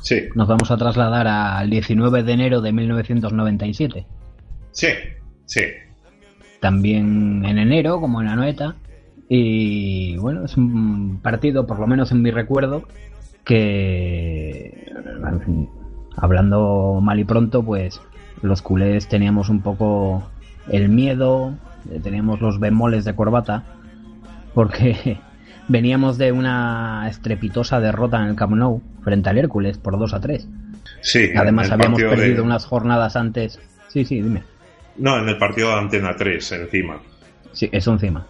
[0.01, 0.21] Sí.
[0.35, 4.07] Nos vamos a trasladar al 19 de enero de 1997.
[4.71, 4.87] Sí,
[5.45, 5.63] sí.
[6.61, 8.77] También en enero, como en Anoeta.
[9.27, 12.83] Y bueno, es un partido, por lo menos en mi recuerdo,
[13.43, 14.93] que,
[16.15, 17.99] hablando mal y pronto, pues
[18.41, 20.23] los culés teníamos un poco
[20.69, 21.53] el miedo,
[22.01, 23.63] teníamos los bemoles de corbata,
[24.53, 25.17] porque
[25.67, 30.19] veníamos de una estrepitosa derrota en el Camp Nou frente al Hércules por 2 a
[30.19, 30.47] 3.
[31.01, 33.59] Sí, Además habíamos perdido unas jornadas antes.
[33.89, 34.43] Sí, sí, dime.
[34.97, 37.01] No, en el partido de Antena 3, encima.
[37.51, 38.25] Sí, eso encima.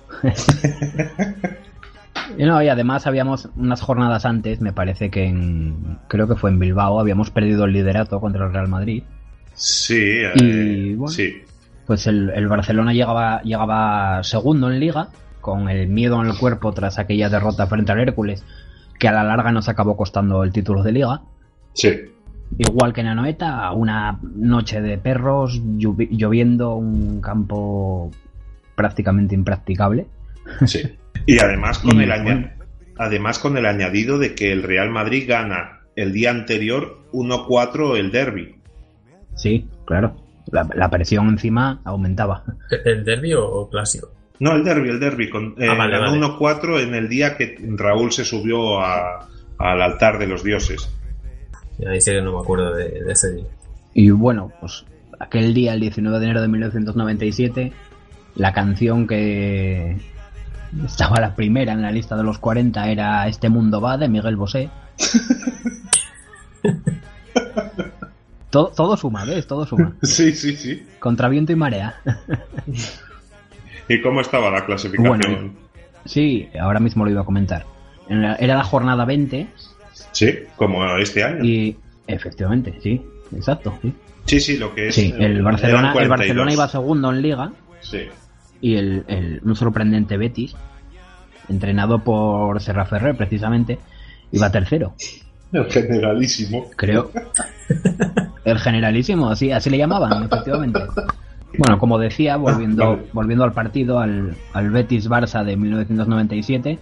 [2.38, 6.00] y no, y además habíamos unas jornadas antes, me parece que en.
[6.08, 9.04] Creo que fue en Bilbao, habíamos perdido el liderato contra el Real Madrid.
[9.54, 11.44] Sí, eh, sí
[11.86, 15.10] pues el, Barcelona llegaba, llegaba segundo en liga,
[15.42, 18.44] con el miedo en el cuerpo tras aquella derrota frente al Hércules,
[19.00, 21.22] que a la larga nos acabó costando el título de liga.
[21.74, 21.90] Sí.
[22.58, 28.12] Igual que en Anoeta, una noche de perros, lloviendo, un campo
[28.76, 30.08] prácticamente impracticable.
[30.66, 30.82] Sí.
[31.26, 32.52] Y además con, el
[32.98, 38.12] además con el añadido de que el Real Madrid gana el día anterior 1-4 el
[38.12, 38.56] derby.
[39.36, 42.44] Sí, claro la, presión encima aumentaba.
[42.86, 44.12] ¿El derby o clásico?
[44.40, 45.30] No, el derby, el derby.
[45.30, 50.90] Con, eh, 1-4 en el día que Raúl se subió al altar de los dioses.
[51.88, 53.46] Ahí sí que no me acuerdo de, ese día.
[53.94, 54.86] Y bueno, pues
[55.20, 57.74] aquel día, el 19 de enero de 1997,
[58.36, 59.98] la canción que
[60.86, 64.36] estaba la primera en la lista de los 40 era Este mundo va de Miguel
[64.36, 64.70] Bosé.
[68.54, 69.48] todo, todo suma, ¿ves?
[69.48, 69.94] Todo suma.
[70.04, 70.84] Sí, sí, sí.
[71.00, 72.00] Contra viento y marea.
[73.90, 75.58] ¿Y cómo estaba la clasificación?
[76.06, 77.66] sí, ahora mismo lo iba a comentar.
[78.08, 79.48] Era la jornada 20.
[80.12, 81.44] Sí, como este año.
[81.44, 83.02] Y efectivamente, sí,
[83.36, 83.80] exacto.
[83.82, 83.92] Sí,
[84.26, 84.96] sí, sí lo que es.
[84.96, 87.52] Sí, el Barcelona, el Barcelona iba segundo en Liga.
[87.82, 88.02] Sí.
[88.62, 90.56] Y el, el un sorprendente Betis,
[91.50, 93.80] entrenado por Serra Ferrer precisamente,
[94.32, 94.94] iba tercero.
[95.52, 96.70] El generalísimo.
[96.76, 97.10] Creo.
[98.46, 100.82] El generalísimo, sí, así le llamaban, efectivamente.
[101.58, 106.80] Bueno, como decía, volviendo, volviendo al partido, al, al Betis Barça de 1997,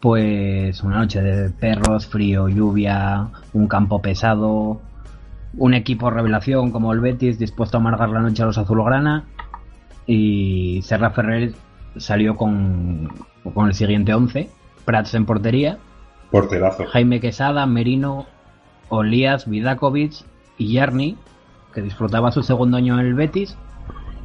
[0.00, 4.80] pues una noche de perros, frío, lluvia, un campo pesado,
[5.56, 9.24] un equipo revelación como el Betis dispuesto a amargar la noche a los azulgrana
[10.06, 11.52] y Serra Ferrer
[11.96, 13.08] salió con,
[13.54, 14.50] con el siguiente 11,
[14.84, 15.78] Prats en portería,
[16.30, 16.84] Porterazo.
[16.86, 18.26] Jaime Quesada, Merino,
[18.88, 20.24] Olías, Vidakovic
[20.58, 21.16] y Yarni,
[21.72, 23.56] que disfrutaba su segundo año en el Betis,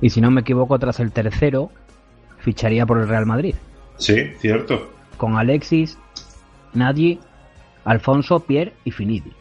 [0.02, 1.72] y si no me equivoco, tras el tercero,
[2.38, 3.56] ficharía por el Real Madrid.
[3.98, 4.92] Sí, cierto.
[5.18, 5.98] Con Alexis,
[6.74, 7.20] Nadie,
[7.84, 9.34] Alfonso, Pierre y Finidi.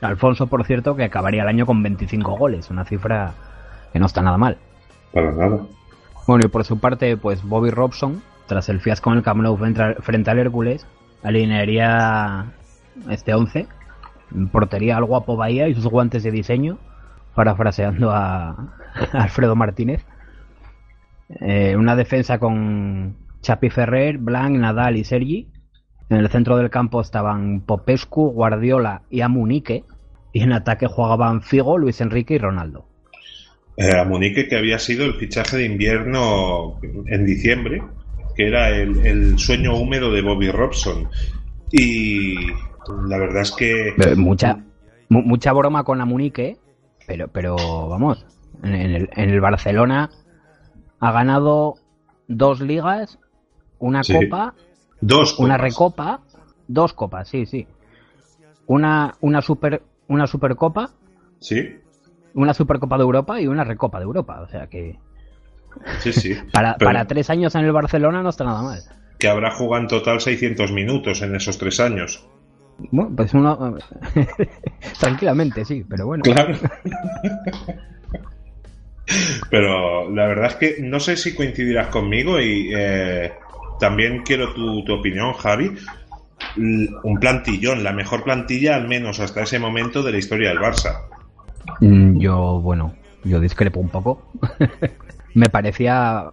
[0.00, 3.32] Alfonso, por cierto, que acabaría el año con 25 goles, una cifra
[3.92, 4.58] que no está nada mal.
[5.12, 5.60] Para nada.
[6.26, 9.42] Bueno, y por su parte, pues Bobby Robson, tras el fiasco en el Camp
[10.00, 10.86] frente al Hércules,
[11.22, 12.52] alinearía
[13.08, 13.66] este 11.
[14.50, 16.78] Portería al guapo Bahía y sus guantes de diseño,
[17.34, 18.74] parafraseando a,
[19.12, 20.04] Alfredo Martínez.
[21.40, 25.48] Eh, una defensa con Chapi Ferrer, Blanc, Nadal y Sergi.
[26.10, 29.84] En el centro del campo estaban Popescu, Guardiola y Amunique.
[30.32, 32.86] Y en ataque jugaban Figo, Luis Enrique y Ronaldo.
[33.76, 37.82] Eh, Amunique que había sido el fichaje de invierno en diciembre
[38.34, 41.08] que era el, sueño húmedo de Bobby Robson.
[41.70, 42.34] Y
[43.06, 43.94] la verdad es que...
[44.16, 44.64] Mucha,
[45.08, 46.58] mucha broma con la Munique,
[47.06, 47.56] pero, pero
[47.88, 48.26] vamos,
[48.62, 50.10] en el, en el Barcelona
[51.00, 51.74] ha ganado
[52.28, 53.18] dos ligas,
[53.78, 54.54] una copa,
[55.00, 56.20] dos una recopa,
[56.66, 57.66] dos copas, sí, sí.
[58.66, 60.90] Una, una super una supercopa,
[61.40, 61.78] sí.
[62.34, 64.98] Una supercopa de Europa y una recopa de Europa, o sea que
[66.00, 66.34] Sí, sí.
[66.52, 68.80] para, para tres años en el Barcelona no está nada mal.
[69.18, 72.26] Que habrá jugado en total 600 minutos en esos tres años.
[72.90, 73.76] Bueno, pues uno.
[74.98, 76.22] Tranquilamente, sí, pero bueno.
[76.22, 76.54] Claro.
[79.50, 83.32] pero la verdad es que no sé si coincidirás conmigo y eh,
[83.78, 85.72] también quiero tu, tu opinión, Javi.
[86.56, 91.00] Un plantillón, la mejor plantilla al menos hasta ese momento de la historia del Barça.
[91.80, 94.30] Mm, yo, bueno, yo discrepo un poco.
[95.34, 96.30] me parecía,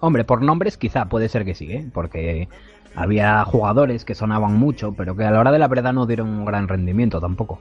[0.00, 1.86] hombre, por nombres quizá puede ser que sí, ¿eh?
[1.92, 2.48] porque
[2.94, 6.28] había jugadores que sonaban mucho, pero que a la hora de la verdad no dieron
[6.28, 7.60] un gran rendimiento tampoco.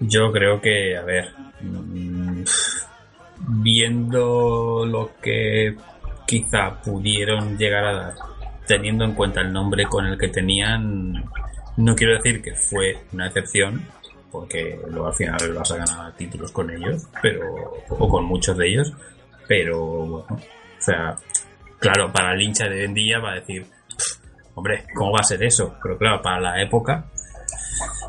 [0.00, 1.28] Yo creo que, a ver,
[1.60, 2.44] mm,
[3.62, 5.76] viendo lo que
[6.26, 8.14] quizá pudieron llegar a dar,
[8.66, 11.24] teniendo en cuenta el nombre con el que tenían,
[11.76, 13.86] no quiero decir que fue una excepción,
[14.30, 17.44] porque luego al final vas a ganar títulos con ellos, pero
[17.88, 18.92] o con muchos de ellos,
[19.46, 21.16] pero bueno, o sea,
[21.78, 23.66] claro, para el hincha de hoy va a decir,
[24.56, 25.76] hombre, ¿cómo va a ser eso?
[25.82, 27.04] Pero claro, para la época,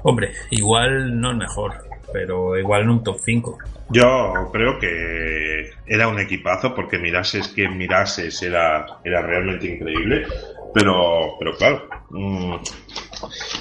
[0.03, 1.73] hombre, igual no es mejor,
[2.11, 3.57] pero igual en un top 5.
[3.89, 10.25] Yo creo que era un equipazo porque mirases quien mirases era, era realmente increíble.
[10.73, 12.55] Pero, pero claro, mm,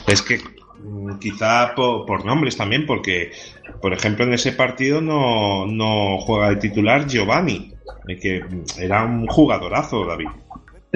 [0.09, 0.39] es que
[0.83, 3.33] mm, quizá por, nombres también, porque,
[3.81, 7.73] por ejemplo, en ese partido no, no juega de titular Giovanni,
[8.21, 8.45] que
[8.79, 10.29] era un jugadorazo, David.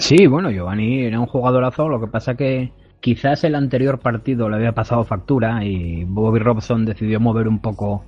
[0.00, 4.56] Sí, bueno, Giovanni era un jugadorazo, lo que pasa que quizás el anterior partido le
[4.56, 8.04] había pasado factura y Bobby Robson decidió mover un poco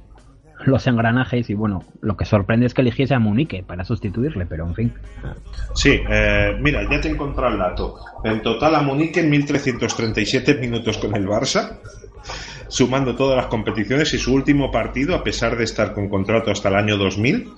[0.64, 4.66] los engranajes y bueno, lo que sorprende es que eligiese a Munique para sustituirle, pero
[4.66, 4.92] en fin.
[5.74, 7.96] Sí, eh, mira, ya te he encontrado el dato.
[8.24, 11.78] En total a Munique en 1337 minutos con el Barça,
[12.68, 16.70] sumando todas las competiciones y su último partido, a pesar de estar con contrato hasta
[16.70, 17.52] el año 2000,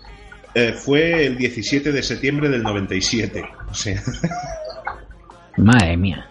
[0.55, 3.45] eh, fue el 17 de septiembre del 97.
[3.73, 3.95] Sí.
[5.57, 6.27] Madre mía.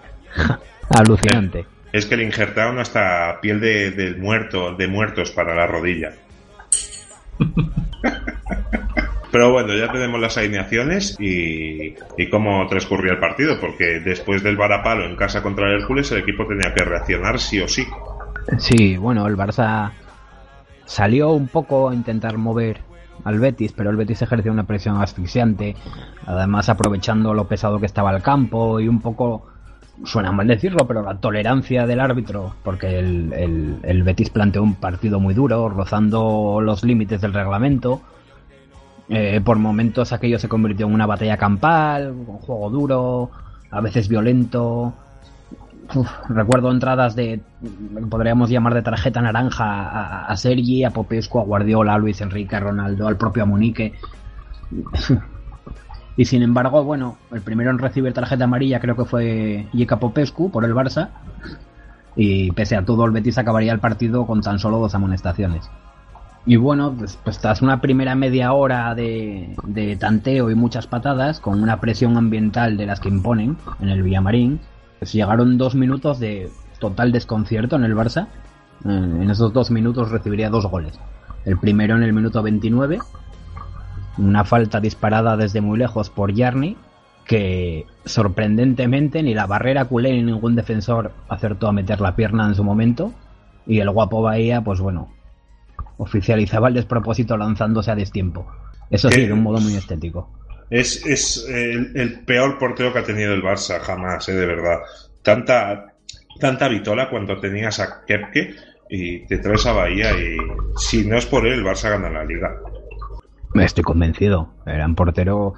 [0.90, 1.66] Alucinante.
[1.92, 6.14] Es que le injertaron hasta piel de, de muerto, de muertos para la rodilla.
[9.32, 14.56] Pero bueno, ya tenemos las alineaciones y, y, cómo transcurría el partido, porque después del
[14.58, 17.84] varapalo en casa contra el Hércules, el equipo tenía que reaccionar sí o sí.
[18.60, 19.92] Sí, bueno, el Barça
[20.86, 22.82] salió un poco a intentar mover
[23.24, 25.76] al Betis, pero el Betis ejerció una presión asfixiante,
[26.26, 29.48] además aprovechando lo pesado que estaba el campo y un poco,
[30.04, 35.20] suena mal decirlo, pero la tolerancia del árbitro, porque el, el, Betis planteó un partido
[35.20, 38.02] muy duro, rozando los límites del reglamento.
[39.10, 43.32] Eh, por momentos aquello se convirtió en una batalla campal, un juego duro,
[43.70, 44.94] a veces violento,
[46.30, 47.42] recuerdo entradas de,
[48.10, 52.60] podríamos llamar de tarjeta naranja a, Sergi, a Popescu, a Guardiola, a Luis Enrique, a
[52.60, 53.94] Ronaldo, al propio Munique.
[56.18, 60.52] y sin embargo, bueno, el primero en recibir tarjeta amarilla creo que fue Yeka Popescu
[60.52, 61.10] por el Barça.
[62.16, 65.70] Y pese a todo, el Betis acabaría el partido con tan solo dos amonestaciones.
[66.46, 71.40] Y bueno, pues, pues tras una primera media hora de, de tanteo y muchas patadas,
[71.40, 74.60] con una presión ambiental de las que imponen en el Villamarín,
[75.04, 76.50] pues llegaron dos minutos de
[76.80, 78.28] total desconcierto en el Barça.
[78.86, 80.98] En esos dos minutos recibiría dos goles.
[81.44, 83.00] El primero en el minuto 29,
[84.18, 86.78] una falta disparada desde muy lejos por Yarni,
[87.26, 92.56] que sorprendentemente ni la barrera culé ni ningún defensor acertó a meter la pierna en
[92.56, 93.12] su momento.
[93.68, 95.10] Y el guapo Bahía, pues bueno,
[95.98, 98.46] oficializaba el despropósito lanzándose a destiempo.
[98.90, 100.30] Eso sí, de un modo muy estético.
[100.74, 104.80] Es, es el, peor portero que ha tenido el Barça jamás, eh, de verdad.
[105.22, 105.94] Tanta,
[106.40, 108.56] tanta vitola cuando tenías a Kepke
[108.90, 110.36] y te traes a Bahía y
[110.76, 112.60] si no es por él, el Barça gana la liga.
[113.54, 114.52] Me estoy convencido.
[114.66, 115.54] Era un portero...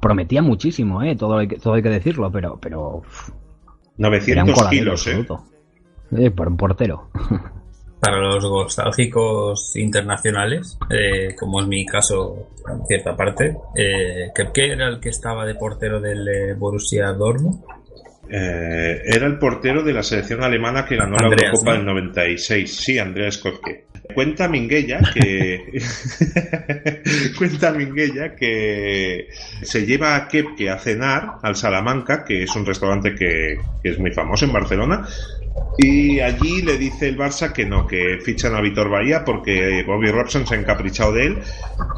[0.00, 1.14] prometía muchísimo, ¿eh?
[1.14, 2.58] Todo hay que, todo hay que decirlo, pero...
[2.58, 3.02] pero
[3.98, 5.26] 900 kilos, ¿eh?
[6.16, 6.30] ¿eh?
[6.30, 7.10] Por un portero.
[8.06, 14.86] para los nostálgicos internacionales, eh, como es mi caso en cierta parte, eh, ¿qué era
[14.86, 17.64] el que estaba de portero del eh, Borussia Dortmund?
[18.30, 22.76] Eh, era el portero de la selección alemana que ganó la Eurocopa del 96.
[22.76, 23.86] Sí, Andreas Kotke.
[24.14, 25.80] Cuenta Minguella que
[27.38, 29.26] cuenta Minguella que
[29.62, 33.98] se lleva a Kepke a cenar al Salamanca, que es un restaurante que, que es
[33.98, 35.08] muy famoso en Barcelona,
[35.78, 40.10] y allí le dice el Barça que no, que fichan a Vitor Bahía porque Bobby
[40.10, 41.38] Robson se ha encaprichado de él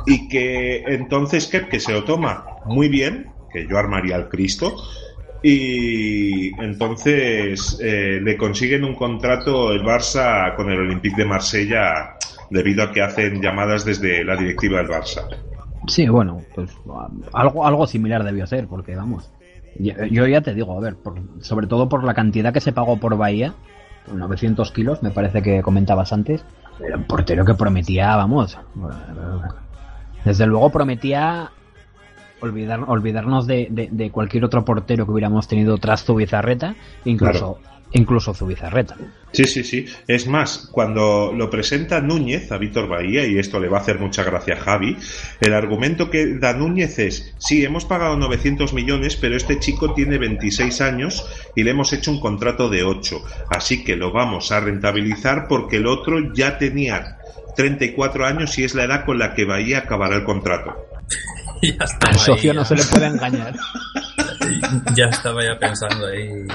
[0.07, 4.77] y que entonces que se lo toma muy bien, que yo armaría al Cristo,
[5.43, 12.17] y entonces eh, le consiguen un contrato el Barça con el Olympique de Marsella
[12.51, 15.25] debido a que hacen llamadas desde la directiva del Barça.
[15.87, 16.71] Sí, bueno, pues
[17.33, 19.31] algo, algo similar debió ser, porque vamos,
[19.77, 20.97] yo, ya te digo, a ver,
[21.41, 23.55] sobre todo por la cantidad que se pagó por Bahía,
[24.13, 26.45] 900 kilos, me parece que comentabas antes,
[26.85, 28.59] era un portero que prometía, vamos,
[30.25, 31.51] desde luego prometía
[32.41, 37.59] olvidar, olvidarnos de, cualquier otro portero que hubiéramos tenido tras Zubizarreta, incluso
[37.93, 38.97] incluso Zubizarreta.
[39.33, 39.87] Sí, sí, sí.
[40.07, 43.99] Es más, cuando lo presenta Núñez a Víctor Bahía, y esto le va a hacer
[43.99, 44.97] mucha gracia a Javi,
[45.41, 50.19] el argumento que da Núñez es, sí, hemos pagado 900 millones, pero este chico tiene
[50.19, 54.61] 26 años y le hemos hecho un contrato de 8, así que lo vamos a
[54.61, 57.19] rentabilizar porque el otro ya tenía
[57.57, 60.75] 34 años y es la edad con la que Bahía acabará el contrato.
[62.01, 63.55] Al socio no se le puede engañar.
[64.97, 66.47] ya estaba ya pensando ahí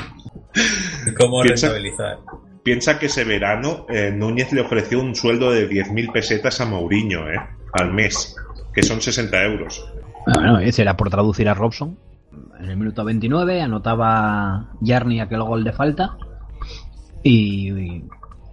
[1.18, 2.20] ¿Cómo piensa, rentabilizar?
[2.64, 7.28] Piensa que ese verano eh, Núñez le ofreció un sueldo de 10.000 pesetas a Mourinho
[7.30, 7.40] eh,
[7.74, 8.36] al mes,
[8.74, 9.86] que son 60 euros.
[10.26, 11.98] Bueno, ese era por traducir a Robson.
[12.60, 16.18] En el minuto 29 anotaba Jarni aquel gol de falta
[17.22, 18.04] y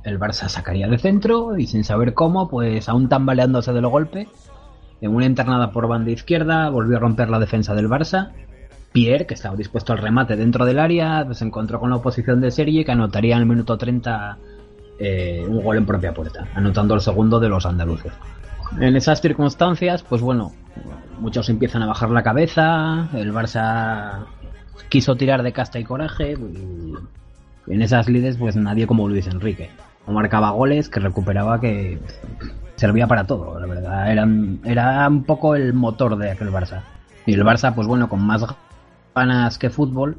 [0.03, 4.27] el Barça sacaría de centro y sin saber cómo, pues aún tambaleándose del golpe,
[5.01, 8.33] en una internada por banda izquierda volvió a romper la defensa del Barça
[8.93, 12.51] Pierre, que estaba dispuesto al remate dentro del área, se encontró con la oposición de
[12.51, 14.39] Sergi, que anotaría en el minuto 30
[14.99, 18.13] eh, un gol en propia puerta, anotando el segundo de los andaluces.
[18.79, 20.53] En esas circunstancias, pues bueno,
[21.19, 24.27] muchos empiezan a bajar la cabeza, el Barça
[24.89, 29.71] quiso tirar de casta y coraje, y en esas lides pues nadie como Luis Enrique.
[30.07, 31.99] No marcaba goles, que recuperaba, que
[32.77, 34.11] servía para todo, la verdad.
[34.11, 34.29] Era,
[34.65, 36.83] era un poco el motor de aquel Barça.
[37.27, 38.45] Y el Barça, pues bueno, con más
[39.15, 40.17] ganas que fútbol,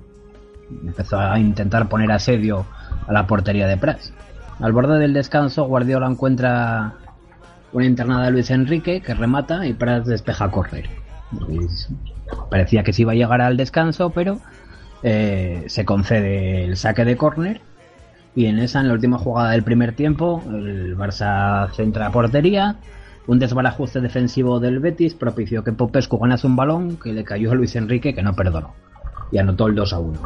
[0.86, 2.66] empezó a intentar poner asedio
[3.08, 4.14] a la portería de Prats.
[4.60, 6.94] Al borde del descanso, Guardiola encuentra
[7.74, 10.90] una internada de Luis Enrique que remata y Prats despeja a correr.
[12.50, 14.40] parecía que se iba a llegar al descanso, pero
[15.04, 17.62] eh, se concede el saque de córner
[18.36, 22.78] y en esa, en la última jugada del primer tiempo, el Barça centra a portería,
[23.28, 27.56] un desbarajuste defensivo del Betis propició que Popescu ganase un balón que le cayó a
[27.56, 28.74] Luis Enrique que no perdonó
[29.32, 30.20] y anotó el 2 a 1.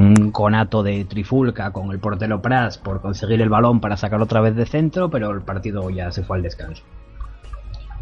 [0.00, 4.40] Un conato de trifulca con el portero Pras por conseguir el balón para sacar otra
[4.40, 6.82] vez de centro, pero el partido ya se fue al descanso.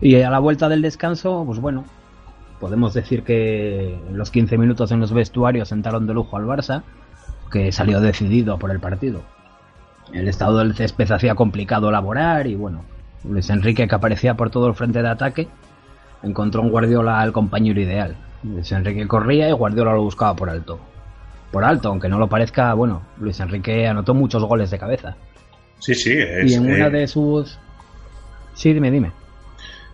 [0.00, 1.84] Y a la vuelta del descanso, pues bueno,
[2.60, 6.82] podemos decir que los 15 minutos en los vestuarios sentaron de lujo al Barça,
[7.50, 9.22] que salió decidido por el partido.
[10.12, 12.82] El estado del césped hacía complicado laborar y bueno,
[13.24, 15.48] Luis Enrique que aparecía por todo el frente de ataque,
[16.22, 18.16] encontró en Guardiola al compañero ideal.
[18.42, 20.78] Luis Enrique corría y Guardiola lo buscaba por alto.
[21.50, 25.16] Por alto, aunque no lo parezca, bueno, Luis Enrique anotó muchos goles de cabeza.
[25.78, 26.12] Sí, sí.
[26.12, 27.58] Es, y en una eh, de sus...
[28.54, 29.12] Sí, dime, dime.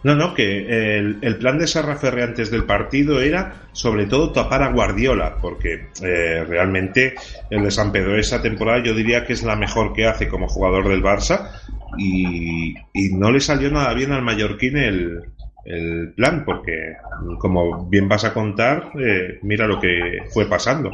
[0.05, 4.71] No, no, que el, plan de Serra antes del partido era sobre todo tapar a
[4.71, 7.15] Guardiola, porque eh, realmente
[7.49, 10.47] el de San Pedro esa temporada yo diría que es la mejor que hace como
[10.47, 11.49] jugador del Barça
[11.97, 12.75] y,
[13.15, 15.23] no le salió nada bien al mallorquín el,
[16.15, 16.97] plan, porque
[17.39, 20.91] como bien vas a contar, eh, mira lo que fue pasando.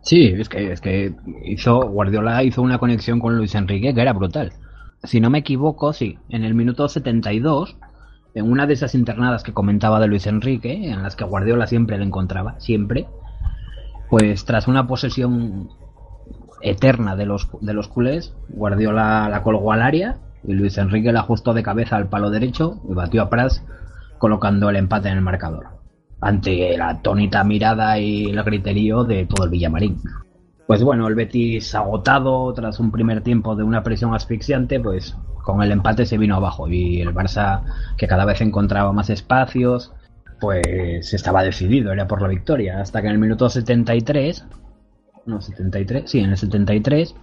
[0.00, 1.12] Sí, es que, es que
[1.44, 4.54] hizo, Guardiola hizo una conexión con Luis Enrique que era brutal.
[5.02, 7.76] Si no me equivoco, sí, en el minuto 72
[8.34, 11.96] en una de esas internadas que comentaba de Luis Enrique, en las que Guardiola siempre
[11.96, 13.06] le encontraba, siempre,
[14.10, 15.70] pues tras una posesión
[16.60, 21.20] eterna de los, de los culés, Guardiola la colgó al área y Luis Enrique la
[21.20, 23.62] ajustó de cabeza al palo derecho y batió a Prats
[24.18, 25.66] colocando el empate en el marcador,
[26.20, 30.00] ante la atónita mirada y el griterío de todo el Villamarín.
[30.66, 35.62] Pues bueno, el Betis agotado tras un primer tiempo de una presión asfixiante, pues con
[35.62, 37.62] el empate se vino abajo y el Barça,
[37.96, 39.92] que cada vez encontraba más espacios,
[40.40, 44.46] pues estaba decidido, era por la victoria, hasta que en el minuto 73,
[45.26, 47.14] no 73, sí, en el 73,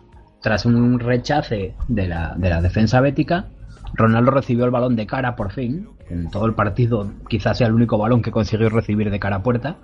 [0.42, 3.48] tras un rechace de la, de la defensa bética,
[3.94, 7.74] Ronaldo recibió el balón de cara por fin, en todo el partido quizás sea el
[7.74, 9.78] único balón que consiguió recibir de cara a puerta,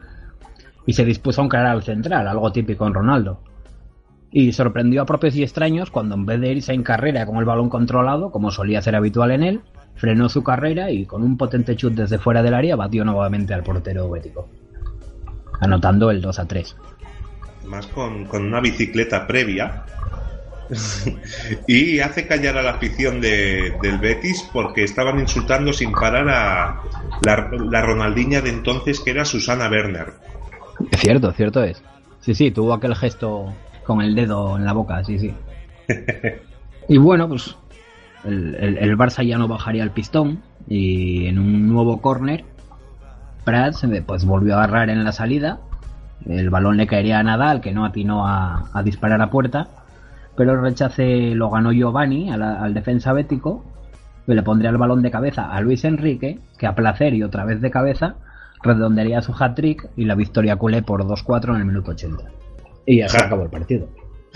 [0.85, 3.41] y se dispuso a encarar al central, algo típico en Ronaldo
[4.31, 7.45] y sorprendió a propios y extraños cuando en vez de irse en carrera con el
[7.45, 9.61] balón controlado, como solía ser habitual en él,
[9.95, 13.63] frenó su carrera y con un potente chut desde fuera del área batió nuevamente al
[13.63, 14.49] portero bético,
[15.59, 16.75] anotando el 2 a 3.
[17.65, 19.85] Más con, una bicicleta previa
[21.67, 26.81] y hace callar a la afición del Betis porque estaban insultando sin parar a
[27.23, 30.13] la, la Ronaldinha de entonces que era Susana Werner.
[30.97, 31.81] Cierto, cierto es.
[32.21, 33.53] Sí, sí, tuvo aquel gesto
[33.87, 35.33] con el dedo en la boca, sí, sí.
[36.89, 37.55] y bueno, pues
[38.25, 42.43] el, Barça ya no bajaría el pistón y en un nuevo córner
[43.45, 45.59] Prats pues volvió a agarrar en la salida.
[46.25, 49.69] El balón le caería a Nadal, que no atinó a, disparar a puerta.
[50.35, 53.63] Pero el rechace lo ganó Giovanni al, defensa bético,
[54.25, 57.45] que le pondría el balón de cabeza a Luis Enrique, que a placer y otra
[57.45, 58.15] vez de cabeza
[58.61, 62.23] redondearía su hat-trick y la victoria culé por 2-4 en el minuto 80.
[62.87, 63.87] Y ya se acabó el partido.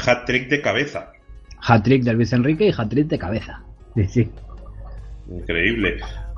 [0.05, 1.13] Hat-trick de cabeza.
[1.61, 3.63] Hat-trick de Luis Enrique y hat-trick de cabeza.
[3.95, 4.31] Sí, sí.
[5.29, 5.97] Increíble.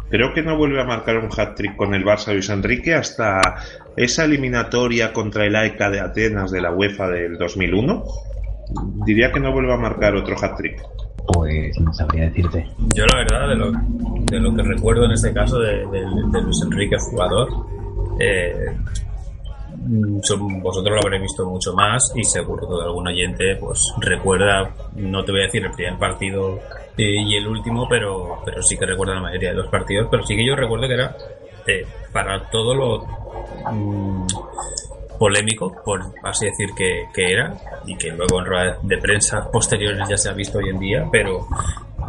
[0.09, 3.41] Creo que no vuelve a marcar un hat-trick con el Barça Luis Enrique hasta
[3.97, 8.03] esa eliminatoria contra el AECA de Atenas de la UEFA del 2001.
[9.05, 10.83] Diría que no vuelve a marcar otro hat-trick.
[11.33, 12.67] Pues no sabría decirte.
[12.95, 16.61] Yo la verdad, de lo, de lo que recuerdo en este caso de, de Luis
[16.61, 17.49] Enrique jugador,
[18.19, 18.53] eh,
[19.85, 25.31] vosotros lo habréis visto mucho más y seguro que algún oyente pues recuerda, no te
[25.31, 26.59] voy a decir el primer partido
[26.95, 30.35] y el último, pero, pero sí que recuerda la mayoría de los partidos, pero sí
[30.35, 31.15] que yo recuerdo que era
[31.67, 33.05] eh, para todo lo
[33.71, 34.27] mm,
[35.17, 37.53] polémico, por así decir que, era,
[37.85, 41.07] y que luego en ruedas de prensa posteriores ya se ha visto hoy en día,
[41.11, 41.47] pero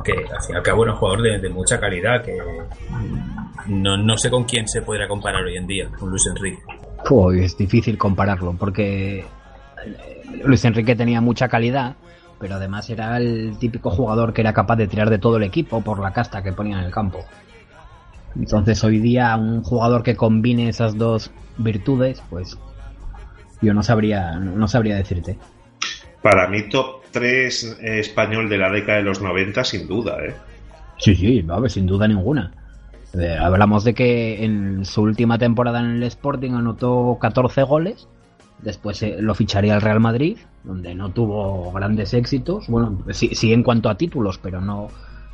[0.05, 3.97] que al fin y al cabo era un jugador de, mucha calidad, que mm, no,
[3.97, 6.63] no sé con quién se podría comparar hoy en día, con Luis Enrique
[7.33, 11.97] es difícil compararlo porque eh, Luis Enrique tenía mucha calidad,
[12.41, 15.83] pero además era el típico jugador que era capaz de tirar de todo el equipo
[15.83, 17.25] por la casta que ponía en el campo.
[18.37, 22.59] Entonces hoy día un jugador que combine esas dos virtudes, pues
[23.61, 25.39] yo no sabría, no sabría decirte.
[26.23, 30.35] Para mí top 3 español de la década de los 90 sin duda, ¿eh?
[30.99, 32.51] Sí, sí, sin duda ninguna.
[33.19, 38.09] Eh, hablamos de que en su última temporada en el Sporting anotó 14 goles.
[38.61, 42.67] Después eh, lo ficharía al Real Madrid, donde no tuvo grandes éxitos.
[42.69, 44.89] Bueno, sí, sí en cuanto a títulos, pero no,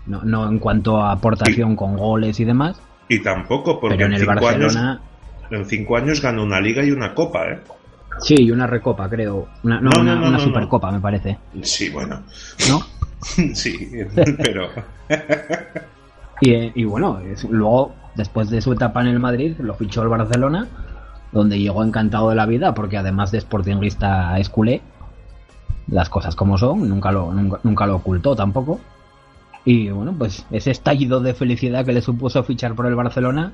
[0.07, 2.81] no, en cuanto a aportación con goles y demás.
[3.09, 4.91] Y tampoco, porque en, el cinco Barcelona...
[4.91, 5.03] Años,
[5.51, 7.59] en cinco años ganó una liga y una copa, ¿eh?
[8.20, 9.49] Sí, y una recopa, creo.
[9.62, 11.39] Una, no, una, una supercopa, me parece.
[11.62, 12.22] Sí, bueno.
[12.68, 12.83] ¿No?
[13.55, 13.91] sí,
[14.39, 14.68] pero...
[16.41, 17.20] Y, bueno,
[17.51, 20.68] luego, después de su etapa en el Madrid, lo fichó el Barcelona,
[21.32, 24.80] donde llegó encantado de la vida, porque además de sportinguista es culé,
[25.88, 28.80] las cosas como son, nunca lo, nunca, lo ocultó tampoco.
[29.64, 33.53] Y bueno, pues ese estallido de felicidad que le supuso fichar por el Barcelona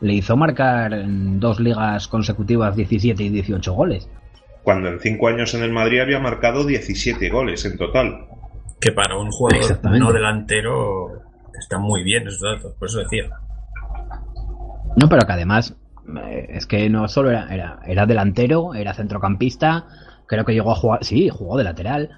[0.00, 4.08] le hizo marcar en dos ligas consecutivas 17 y 18 goles.
[4.62, 8.26] Cuando en cinco años en el Madrid había marcado 17 goles en total.
[8.80, 11.27] Que para un jugador no delantero
[11.58, 13.28] está muy bien esos datos, por eso decía.
[14.96, 15.76] No, pero que además
[16.22, 19.86] eh, es que no solo era, era, era delantero, era centrocampista,
[20.26, 22.10] creo que llegó a jugar, sí, jugó de lateral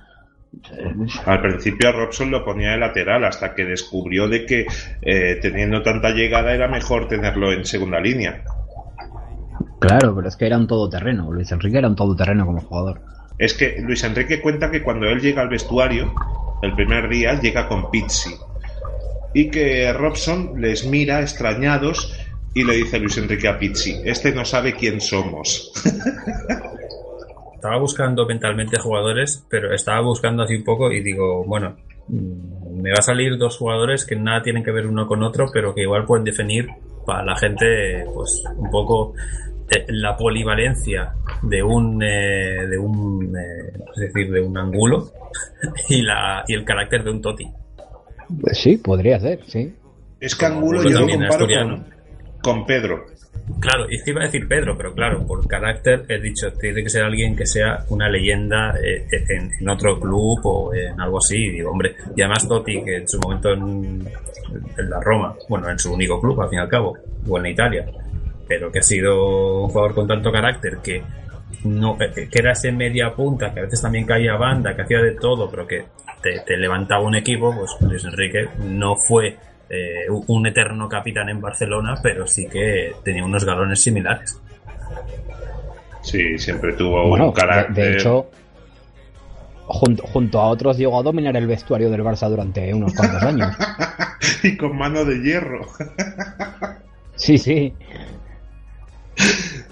[1.27, 4.67] al principio a Robson lo ponía de lateral hasta que descubrió de que
[5.03, 8.43] eh, teniendo tanta llegada era mejor tenerlo en segunda línea.
[9.79, 11.33] Claro, pero es que era un todoterreno.
[11.33, 13.01] Luis Enrique era un todoterreno como jugador.
[13.39, 16.13] Es que Luis Enrique cuenta que cuando él llega al vestuario,
[16.63, 18.35] el primer día llega con Pizzi.
[19.33, 22.13] Y que Robson les mira extrañados
[22.55, 25.73] y le dice Luis Enrique a Pizzi, este no sabe quién somos.
[27.55, 31.77] estaba buscando mentalmente jugadores, pero estaba buscando así un poco y digo, bueno,
[32.09, 35.47] mm, me va a salir dos jugadores que nada tienen que ver uno con otro,
[35.53, 36.69] pero que igual pueden definir
[37.05, 39.15] para la gente, pues un poco
[39.71, 41.13] eh, la polivalencia
[41.43, 45.13] de un, eh, de un, eh, es decir, de un angulo
[45.89, 47.47] y la y el carácter de un toti.
[48.41, 49.75] Pues sí, podría ser, sí.
[50.21, 51.87] Es que angulo yo lo comparo con,
[52.43, 53.07] con Pedro.
[53.59, 56.89] Claro, y que iba a decir Pedro, pero claro, por carácter he dicho, tiene que
[56.89, 61.37] ser alguien que sea una leyenda eh, en, otro club o en algo así.
[61.37, 64.05] Y digo, hombre, y además Totti, que en su momento en,
[64.89, 66.97] la Roma, bueno, en su único club al fin y al cabo,
[67.29, 67.87] o en Italia,
[68.47, 71.03] pero que ha sido un jugador con tanto carácter que
[71.65, 75.01] no eh, que era ese media punta, que a veces también caía banda, que hacía
[75.01, 75.85] de todo, pero que
[76.23, 79.37] te, te levantaba un equipo, pues Luis Enrique no fue
[79.73, 84.37] eh, un eterno capitán en Barcelona, pero sí que tenía unos galones similares.
[86.03, 87.75] Sí, siempre tuvo un carácter.
[87.75, 88.31] De, hecho,
[89.67, 93.57] junto, a otros llegó a dominar el vestuario del Barça durante unos cuantos años.
[94.43, 95.67] y con mano de hierro.
[97.15, 97.73] sí, sí.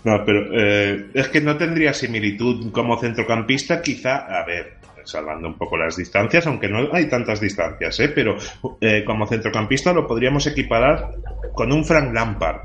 [0.04, 4.77] No, pero eh, es que no tendría similitud como centrocampista, quizá, a ver,
[5.08, 8.10] salvando un poco las distancias, aunque no hay tantas distancias, ¿eh?
[8.14, 8.36] pero
[8.80, 11.14] eh, como centrocampista lo podríamos equiparar
[11.54, 12.60] con un Frank Lampard.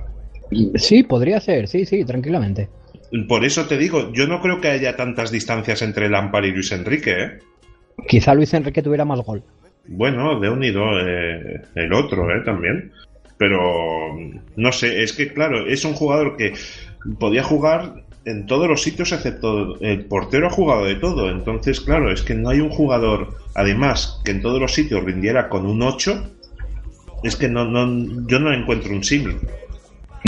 [0.75, 2.69] Sí, podría ser, sí, sí, tranquilamente.
[3.27, 6.71] Por eso te digo, yo no creo que haya tantas distancias entre Lampard y Luis
[6.71, 7.11] Enrique.
[7.11, 7.39] ¿eh?
[8.07, 9.43] Quizá Luis Enrique tuviera más gol.
[9.87, 12.41] Bueno, de unido eh, el otro ¿eh?
[12.43, 12.91] también.
[13.37, 13.59] Pero
[14.55, 16.53] no sé, es que claro, es un jugador que
[17.19, 21.29] podía jugar en todos los sitios excepto el portero ha jugado de todo.
[21.29, 25.49] Entonces, claro, es que no hay un jugador, además, que en todos los sitios rindiera
[25.49, 26.23] con un 8.
[27.23, 29.37] Es que no, no yo no encuentro un símil.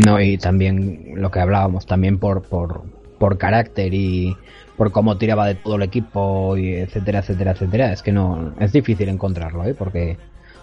[0.06, 2.84] No, y también lo que hablábamos, también por, por,
[3.18, 4.36] por carácter y
[4.76, 7.94] por cómo tiraba de todo el equipo, y etcétera, etcétera, etcétera.
[7.94, 9.74] Es que no, es difícil encontrarlo, ¿eh?
[9.74, 10.18] porque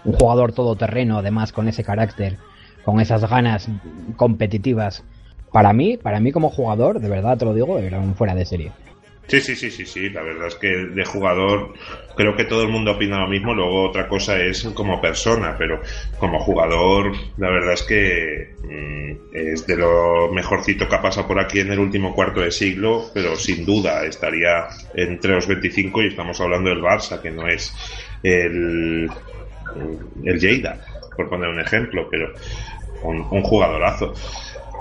[0.05, 2.37] un jugador todoterreno, además, con ese carácter,
[2.85, 3.69] con esas ganas
[4.17, 5.03] competitivas
[5.53, 8.45] para mí, para mí como jugador, de verdad te lo digo, era un fuera de
[8.45, 8.73] serie.
[9.29, 10.11] Sí, sí, sí, sí, sí.
[10.11, 11.73] La verdad es que de jugador
[12.17, 13.55] creo que todo el mundo opina lo mismo.
[13.55, 15.81] Luego otra cosa es como persona, pero
[16.19, 21.41] como jugador la verdad es que mm, es de lo mejorcito que ha pasado por
[21.41, 26.09] aquí en el último cuarto de siglo, pero sin duda estaría entre los 25 y
[26.09, 27.73] estamos hablando del Barça, que no es
[28.23, 29.09] el,
[30.25, 30.79] el Lleida,
[31.17, 32.35] por poner un ejemplo, pero
[33.05, 34.15] un jugadorazo.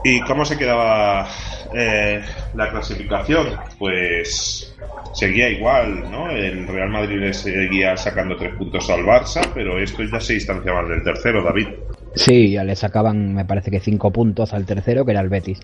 [0.04, 1.28] ¿Y cómo se quedaba
[1.74, 2.22] eh,
[2.56, 3.50] la clasificación?
[3.78, 4.76] Pues
[5.14, 6.30] seguía igual, ¿no?
[6.30, 10.84] El Real Madrid le seguía sacando tres puntos al Barça, pero esto ya se distanciaba
[10.88, 11.68] del tercero, David.
[12.16, 15.60] Sí, ya le sacaban, me parece que cinco puntos al tercero, que era el Betis.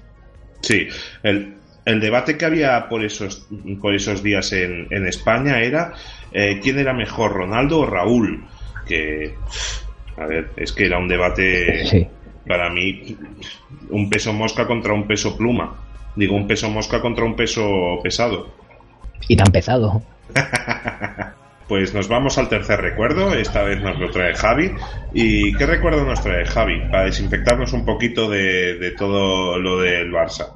[0.62, 0.88] Sí,
[1.24, 3.48] el, debate que había por esos,
[3.82, 5.94] por esos días en, en España era
[6.32, 8.46] eh, quién era mejor, Ronaldo o Raúl.
[8.88, 9.34] Que,
[10.16, 12.08] a ver, es que era un debate sí
[12.48, 13.16] para mí
[13.90, 15.76] un peso mosca contra un peso pluma.
[16.16, 18.50] Digo, un peso mosca contra un peso pesado.
[19.28, 20.02] Y tan pesado.
[21.68, 24.72] pues nos vamos al tercer recuerdo, esta vez nos lo trae Javi.
[25.14, 26.82] ¿Y qué recuerdo nos trae Javi?
[26.90, 30.56] Para desinfectarnos un poquito de, de todo lo del Barça.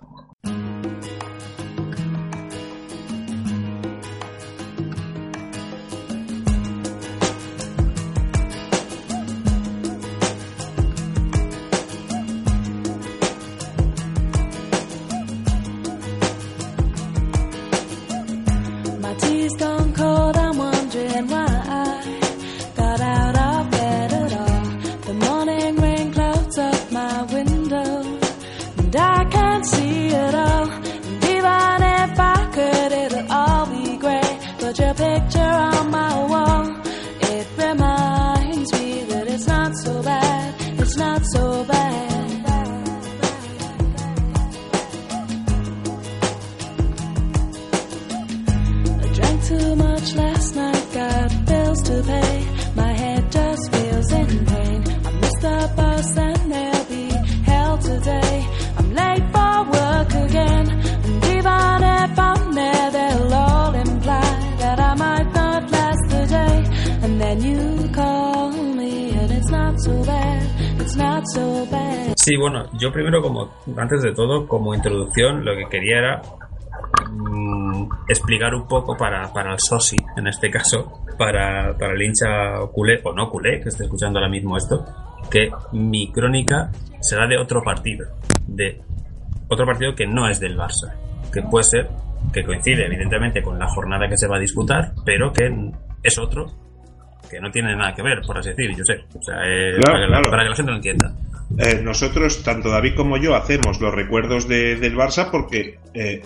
[72.24, 76.22] Sí, bueno, yo primero como, antes de todo, como introducción, lo que quería era
[77.10, 82.60] mm, explicar un poco para, para el Sosi, en este caso, para, para el hincha
[82.72, 84.86] culé, o no culé, que esté escuchando ahora mismo esto,
[85.32, 86.70] que mi crónica
[87.00, 88.06] será de otro partido,
[88.46, 88.80] de
[89.50, 90.94] otro partido que no es del Barça,
[91.34, 91.90] que puede ser
[92.32, 95.50] que coincide evidentemente con la jornada que se va a disputar, pero que
[96.04, 96.46] es otro
[97.32, 100.44] que no tiene nada que ver, por así decir, yo sé, o sea, eh, para,
[100.44, 101.12] que, la gente lo entienda.
[101.58, 106.22] Eh, nosotros, tanto David como yo, hacemos los recuerdos del Barça porque eh,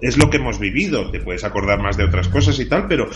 [0.00, 1.10] es lo que hemos vivido.
[1.10, 3.08] Te puedes acordar más de otras cosas y tal, pero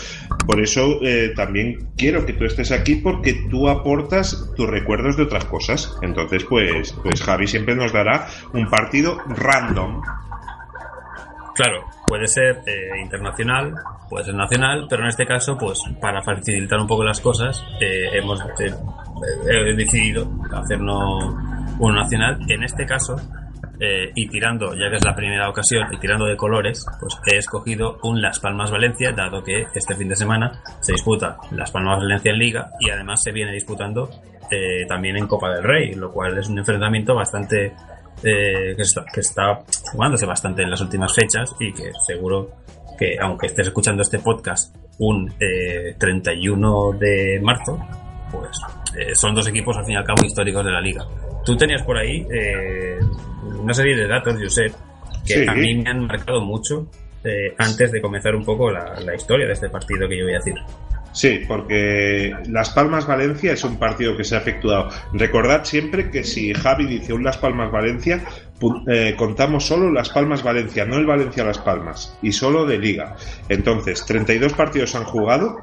[0.45, 0.99] por eso
[1.35, 5.95] también quiero que tú estés aquí porque tú aportas tus recuerdos de otras cosas.
[6.01, 10.01] Entonces, pues, pues Javi siempre nos dará un partido random
[11.55, 13.73] Claro, puede ser eh, internacional,
[14.09, 18.09] puede ser nacional, pero en este caso, pues para facilitar un poco las cosas, eh,
[18.11, 21.33] hemos eh, decidido hacernos
[21.79, 22.39] uno nacional.
[22.49, 23.15] En este caso,
[24.15, 27.99] y tirando, ya que es la primera ocasión, y tirando de colores, pues he escogido
[28.03, 32.31] un Las Palmas Valencia, dado que este fin de semana se disputa Las Palmas Valencia
[32.31, 34.09] en Liga y además se viene disputando
[34.87, 37.73] también en Copa del Rey, lo cual es un enfrentamiento bastante
[38.23, 42.51] eh, que, está, que está jugándose bastante en las últimas fechas y que seguro
[42.97, 45.33] que aunque estés escuchando este podcast un
[45.97, 47.77] 31 eh, de marzo,
[48.31, 48.57] pues
[48.97, 51.05] eh, son dos equipos al fin y al cabo históricos de la liga.
[51.45, 52.25] Tú tenías por ahí
[53.59, 54.73] una serie de datos, Josep,
[55.25, 56.87] que a mí me han marcado mucho
[57.57, 60.37] antes de comenzar un poco la, la historia de este partido que yo voy a
[60.37, 60.55] decir.
[61.15, 64.89] Sí, porque Las Palmas Valencia es un partido que se ha efectuado.
[65.13, 68.21] Recordad siempre que si Javi dice un Las Palmas Valencia,
[68.89, 73.15] eh, contamos solo Las Palmas Valencia, no el Valencia Las Palmas, y solo de liga.
[73.47, 75.55] Entonces, 32 partidos han jugado,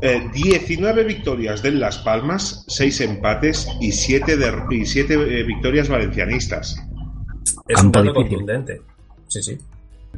[0.00, 5.90] 19 eh, victorias de Las Palmas, 6 empates y 7, de, y 7 eh, victorias
[5.90, 6.82] valencianistas.
[7.68, 8.80] Es un dato contundente.
[9.28, 9.58] Sí, sí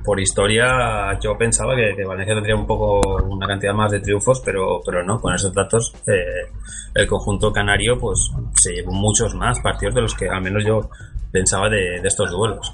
[0.04, 4.80] por historia yo pensaba que, Valencia tendría un poco una cantidad más de triunfos, pero,
[4.84, 6.50] pero no, con esos datos eh,
[6.94, 10.90] el conjunto canario pues se llevó muchos más partidos de los que al menos yo
[11.30, 12.72] pensaba de, estos duelos.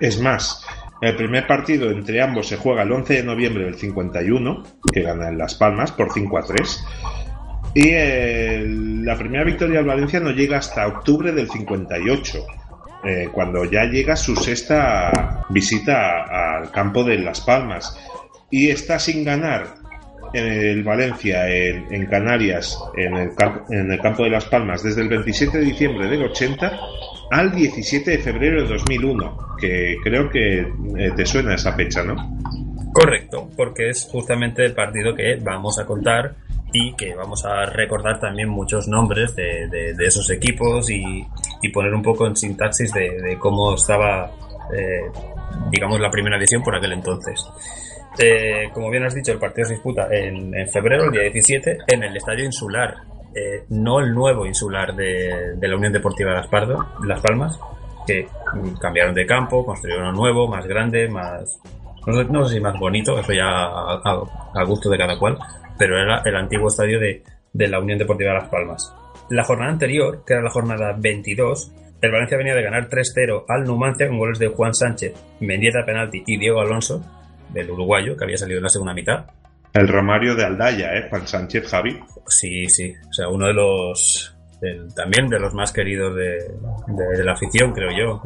[0.00, 0.64] Es más,
[1.00, 4.62] el primer partido entre ambos se juega el 11 de noviembre del 51,
[4.92, 6.84] que gana en Las Palmas por 5 a 3.
[7.74, 12.46] Y la primera victoria del Valencia no llega hasta octubre del 58
[13.04, 16.24] eh, cuando ya llega su sexta visita
[16.58, 17.96] al campo de Las Palmas
[18.50, 19.74] y está sin ganar
[20.32, 23.30] en el Valencia, en, Canarias, en el,
[23.70, 26.78] en el, campo de Las Palmas, desde el 27 de diciembre del 80
[27.30, 32.16] al 17 de febrero de 2001, que creo que eh, te suena esa fecha, ¿no?
[32.92, 36.34] Correcto, porque es justamente el partido que vamos a contar
[36.72, 41.26] y que vamos a recordar también muchos nombres de, de, esos equipos y,
[41.62, 44.30] y, poner un poco en sintaxis de, cómo estaba,
[44.74, 45.10] eh,
[45.70, 47.44] digamos, la primera edición por aquel entonces.
[48.18, 51.78] Eh, como bien has dicho, el partido se disputa en, en febrero, el día 17,
[51.86, 52.96] en el Estadio Insular,
[53.34, 56.48] eh, no el nuevo insular de, de la Unión Deportiva Las,
[57.04, 57.58] Las Palmas,
[58.06, 58.26] que
[58.80, 61.60] cambiaron de campo, construyeron uno nuevo, más grande, más...
[62.08, 65.36] No sé, si más bonito, eso ya a gusto de cada cual,
[65.78, 67.22] pero era el antiguo estadio de,
[67.68, 68.94] la Unión Deportiva Las Palmas.
[69.28, 73.64] La jornada anterior, que era la jornada 22, el Valencia venía de ganar 3-0 al
[73.64, 77.04] Numancia con goles de Juan Sánchez, Mendieta penalti y Diego Alonso,
[77.52, 79.26] del uruguayo, que había salido en la segunda mitad.
[79.74, 81.08] El Romario de Aldaya, ¿eh?
[81.10, 82.00] Juan Sánchez, Javi.
[82.26, 82.94] Sí, sí.
[83.06, 84.34] O sea, uno de los
[84.94, 88.22] también de los más queridos de, la afición, creo yo.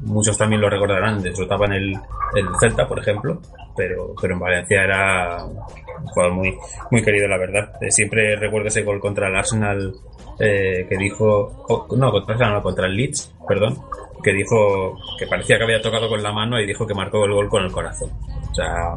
[0.00, 1.92] muchos también lo recordarán, disfrutaban el,
[2.34, 3.40] el Celta, por ejemplo,
[3.76, 6.56] pero, pero en Valencia era un jugador muy,
[6.90, 7.72] muy querido, la verdad.
[7.80, 9.92] Eh, siempre recuerdo ese gol contra el Arsenal
[10.38, 13.78] eh, que dijo, no, contra el Arsenal, contra el Leeds, perdón,
[14.22, 17.32] que dijo que parecía que había tocado con la mano y dijo que marcó el
[17.32, 18.10] gol con el corazón.
[18.50, 18.94] O sea,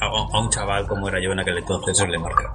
[0.00, 2.52] a, un chaval como era yo en aquel entonces se le marca.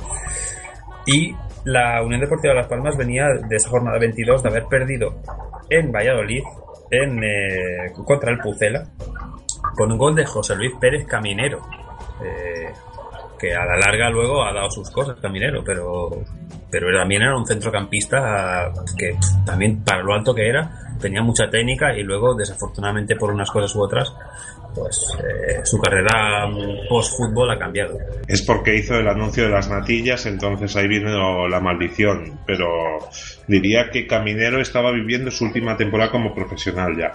[1.06, 1.36] Y
[1.66, 5.16] la Unión Deportiva de Las Palmas venía de esa jornada 22 de haber perdido
[5.70, 6.44] en Valladolid
[6.92, 8.86] en, eh, contra el Pucela
[9.76, 11.62] con un gol de José Luis Pérez Caminero.
[12.24, 12.72] Eh,
[13.40, 16.10] que a la larga luego ha dado sus cosas Caminero, pero,
[16.72, 21.94] pero también era un centrocampista que también para lo alto que era tenía mucha técnica
[21.94, 24.14] y luego desafortunadamente por unas cosas u otras
[24.74, 26.50] pues eh, su carrera
[26.90, 27.98] post-fútbol ha cambiado.
[28.28, 32.40] Es porque hizo el anuncio de las natillas, entonces ahí viene la maldición.
[32.46, 32.68] Pero
[33.48, 37.14] diría que Caminero estaba viviendo su última temporada como profesional ya.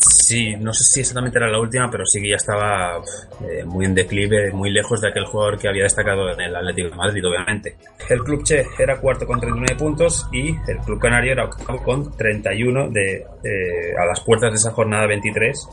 [0.00, 3.02] Sí, no sé si exactamente era la última, pero sí que ya estaba
[3.42, 6.88] eh, muy en declive, muy lejos de aquel jugador que había destacado en el Atlético
[6.88, 7.76] de Madrid, obviamente.
[8.08, 12.16] El club Che era cuarto con 39 puntos y el club Canario era octavo con
[12.16, 15.68] 31 de, eh, a las puertas de esa jornada 23.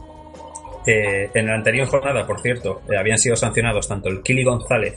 [0.87, 4.95] Eh, en la anterior jornada, por cierto, habían sido sancionados tanto el Kili González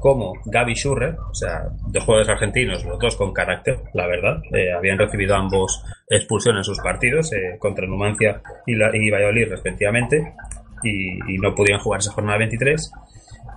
[0.00, 4.40] como Gaby Schurrer, o sea, dos jugadores argentinos, los dos con carácter, la verdad.
[4.52, 10.34] Eh, habían recibido ambos expulsión en sus partidos eh, contra Numancia y, la, Valladolid, respectivamente,
[10.82, 12.92] y, no podían jugar esa jornada 23.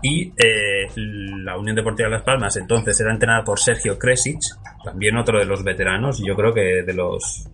[0.01, 4.39] Y eh, la Unión Deportiva de Las Palmas entonces era entrenada por Sergio Kresic,
[4.84, 7.47] también otro de los veteranos, yo creo que de los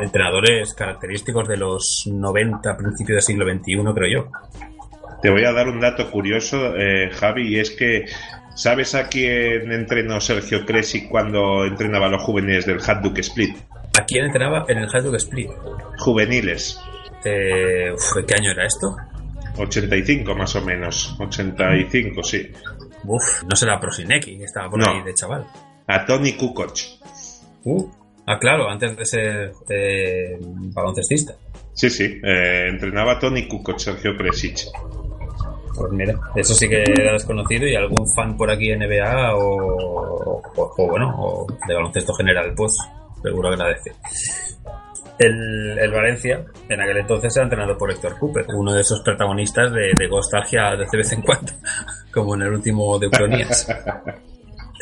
[0.00, 4.30] entrenadores característicos de los 90, principios del siglo XXI, creo yo.
[5.22, 8.04] Te voy a dar un dato curioso, eh, Javi, y es que
[8.54, 13.56] ¿sabes a quién entrenó Sergio Cresi cuando entrenaba a los juveniles del Hajduk Split?
[13.98, 15.50] ¿A quién entrenaba en el Hajduk Split?
[15.98, 16.80] Juveniles.
[17.24, 17.94] Eh,
[18.26, 18.96] ¿Qué año era esto?
[19.56, 21.16] 85 más o menos.
[21.18, 22.50] 85, sí.
[23.04, 25.46] Uf, no será Prosineki, que estaba por ahí de chaval.
[25.86, 26.78] A Tony Kukoc.
[27.64, 27.90] Uh,
[28.26, 31.34] ah, claro, antes de ser eh, baloncestista.
[31.72, 34.70] Sí, sí, eh, entrenaba a Tony Kukoc, Sergio Kresic.
[35.76, 40.88] Pues mira, eso sí que era desconocido y algún fan por aquí NBA o, o,
[40.88, 42.78] bueno, o de baloncesto general, pues
[43.22, 43.92] seguro agradece.
[45.18, 49.72] El, el, Valencia, en aquel entonces era entrenado por Héctor Cooper, uno de esos protagonistas
[49.72, 51.52] de, de Nostalgia de vez en cuando,
[52.12, 53.66] como en el último de Ucronías.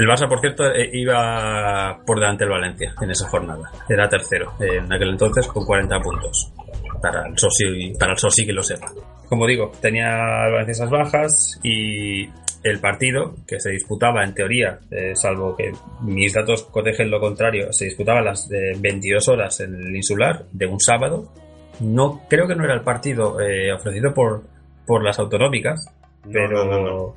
[0.02, 3.70] El Barça, por cierto, eh, iba por delante del Valencia en esa jornada.
[3.88, 6.52] Era tercero en aquel entonces con 40 puntos
[7.00, 8.90] para el Sosi, para el Sosi que lo sepa.
[9.28, 12.28] Como digo, tenía esas bajas y
[12.64, 17.72] el partido que se disputaba en teoría, eh, salvo que mis datos cotejen lo contrario,
[17.72, 21.32] se disputaba a las 22 horas en el insular de un sábado.
[21.78, 24.42] No creo que no era el partido eh, ofrecido por,
[24.84, 25.86] por las autonómicas,
[26.24, 27.14] pero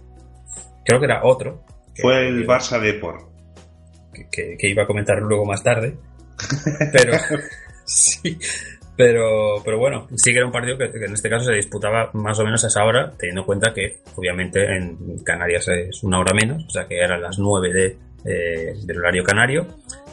[0.85, 1.63] creo que era otro.
[2.01, 3.21] Fue el Barça Deport.
[4.31, 5.95] Que, que, iba a comentar luego más tarde.
[6.91, 7.13] Pero
[7.85, 8.37] sí,
[8.95, 12.39] pero, pero bueno, sí que era un partido que, en este caso se disputaba más
[12.39, 16.33] o menos a esa hora, teniendo en cuenta que obviamente en Canarias es una hora
[16.33, 19.67] menos, o sea que eran las 9 de, eh, del horario canario.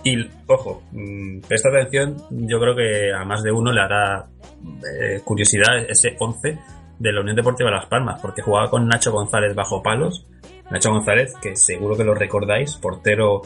[0.04, 0.16] Y
[0.48, 4.26] ojo, mm, presta atención, yo creo que a más de uno le hará
[4.84, 6.58] eh, curiosidad ese 11
[6.98, 10.26] de la Unión Deportiva Las Palmas, porque jugaba con Nacho González bajo palos.
[10.72, 13.42] Nacho González, que seguro que lo recordáis, portero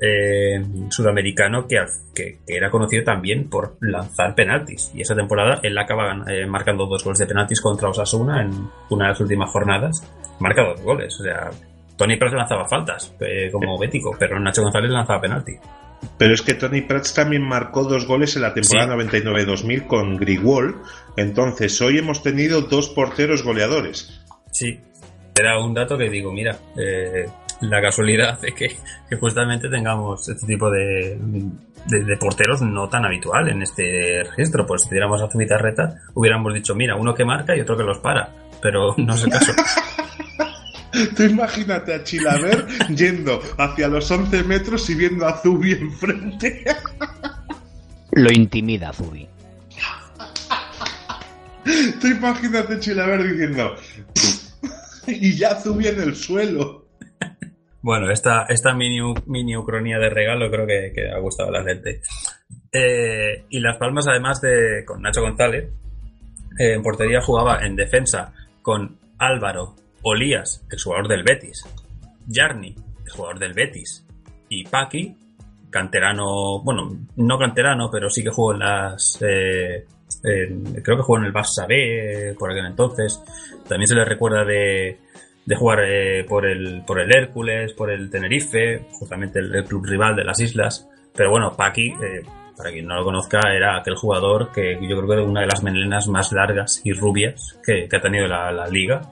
[0.00, 1.76] eh, sudamericano que,
[2.14, 4.90] que, era conocido también por lanzar penaltis.
[4.94, 8.50] Y esa temporada él acaba eh, marcando dos goles de penaltis contra Osasuna en
[8.88, 10.02] una de las últimas jornadas.
[10.40, 11.20] Marca dos goles.
[11.20, 11.50] O sea,
[11.96, 15.52] Tony Prats lanzaba faltas eh, como bético, pero Nacho González lanzaba penalti.
[16.16, 20.80] Pero es que Tony Prats también marcó dos goles en la temporada 99-2000 con Grigol.
[21.18, 24.22] Entonces, hoy hemos tenido dos porteros goleadores.
[24.50, 24.80] Sí,
[25.34, 27.26] era un dato que digo, mira, eh,
[27.60, 28.76] la casualidad de que,
[29.18, 31.18] justamente tengamos este tipo de,
[31.86, 34.66] de, porteros no tan habitual en este registro.
[34.66, 37.98] Pues si tuviéramos a Zubitarreta, hubiéramos dicho, mira, uno que marca y otro que los
[37.98, 38.30] para.
[38.62, 39.52] Pero no es el caso.
[41.16, 46.64] Tú imagínate a Chilaver yendo hacia los 11 metros y viendo a Zubi enfrente.
[48.12, 49.28] Lo intimida Zubi.
[52.00, 53.76] Tú imagínate a Chilaver diciendo
[55.06, 56.86] y ya Zubi en el suelo.
[57.82, 62.02] Bueno, esta, esta mini, mini ucronía de regalo creo que, ha gustado a la gente.
[62.72, 65.70] Eh, y Las Palmas, además de con Nacho González,
[66.58, 71.64] eh, en portería jugaba en defensa con Álvaro Olías, el jugador del Betis,
[72.30, 72.74] Jarni,
[73.04, 74.06] el jugador del Betis,
[74.48, 75.16] y Paqui,
[75.70, 79.18] canterano, bueno, no canterano, pero sí que jugó en las.
[79.22, 79.86] Eh,
[80.22, 83.22] creo que jugó en el Barça B por aquel entonces.
[83.68, 84.98] También se le recuerda de
[85.50, 90.14] de jugar eh, por, el, por el Hércules, por el Tenerife, justamente el, club rival
[90.14, 90.88] de las islas.
[91.12, 92.22] Pero bueno, Paqui, eh,
[92.56, 95.48] para quien no lo conozca, era aquel jugador que yo creo que era una de
[95.48, 99.02] las melenas más largas y rubias que, ha tenido la, liga.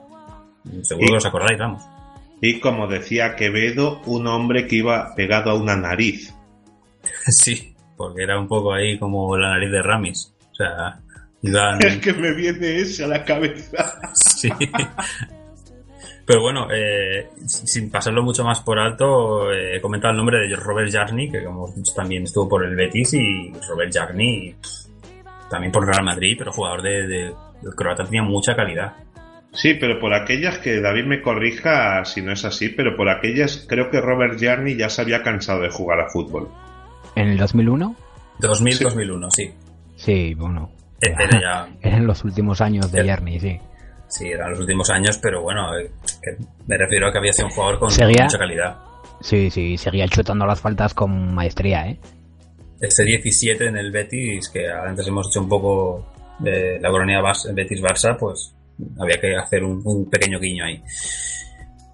[0.83, 1.83] Seguro que os acordáis, vamos.
[2.41, 6.33] Y como decía Quevedo, un hombre que iba pegado a una nariz.
[7.27, 10.35] sí, porque era un poco ahí como la nariz de Ramis.
[10.59, 14.01] O sea, Es que me viene ese a la cabeza.
[14.15, 14.49] sí.
[16.27, 20.57] Pero bueno, eh, sin pasarlo mucho más por alto, eh, he comentado el nombre de
[20.57, 24.55] Robert Jarni, que como dicho también estuvo por el Betis, y Robert Jarni
[25.49, 27.35] también por Real Madrid, pero jugador de, de,
[27.75, 28.93] Croata tenía mucha calidad.
[29.53, 33.65] Sí, pero por aquellas que David me corrija si no es así, pero por aquellas
[33.67, 36.51] creo que Robert Jarni ya se había cansado de jugar a fútbol.
[37.15, 37.97] ¿En el 2001?
[38.41, 39.45] 2000-2001, sí.
[39.45, 39.55] Sí,
[40.37, 40.71] bueno.
[41.01, 43.59] Eran los últimos años de Yerny, sí.
[44.09, 45.91] Sí, eran los últimos años, pero bueno, eh,
[46.67, 48.79] me refiero a que había sido un jugador con mucha calidad.
[49.21, 51.99] Sí, sí, seguía chutando las faltas con maestría, ¿eh?
[52.81, 56.07] Este 17 en el Betis, que antes hemos hecho un poco
[56.39, 58.55] de la colonia Betis-Barça, pues
[59.01, 60.83] había que hacer un, pequeño guiño ahí.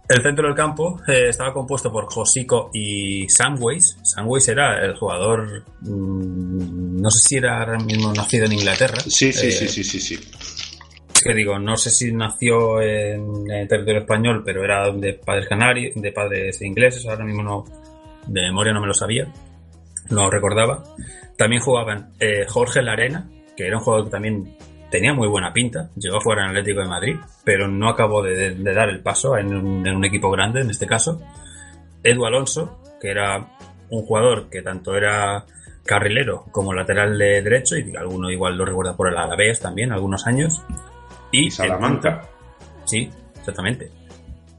[0.06, 3.98] El centro del campo eh, estaba compuesto por Josico y Samways.
[4.02, 9.00] Samways era el jugador, mm, no sé si era ahora mismo nacido en Inglaterra.
[9.00, 10.18] Sí, sí, sí, sí, sí, sí
[11.24, 15.94] que digo, no sé si nació en, el territorio español, pero era de padres canarios,
[15.94, 17.64] de padres ingleses, ahora mismo no,
[18.26, 19.32] de memoria no me lo sabía,
[20.10, 20.84] no lo recordaba.
[21.38, 24.56] También jugaban eh, Jorge Larena, que era un jugador que también
[24.90, 28.54] tenía muy buena pinta, llegó a jugar en Atlético de Madrid, pero no acabó de,
[28.54, 31.20] dar el paso en un, equipo grande en este caso.
[32.02, 33.56] Edu Alonso, que era
[33.90, 35.44] un jugador que tanto era
[35.84, 40.26] carrilero como lateral de derecho, y alguno igual lo recuerda por el Alavés también, algunos
[40.26, 40.62] años.
[41.30, 42.28] Y Salamanca.
[42.84, 43.90] sí, exactamente.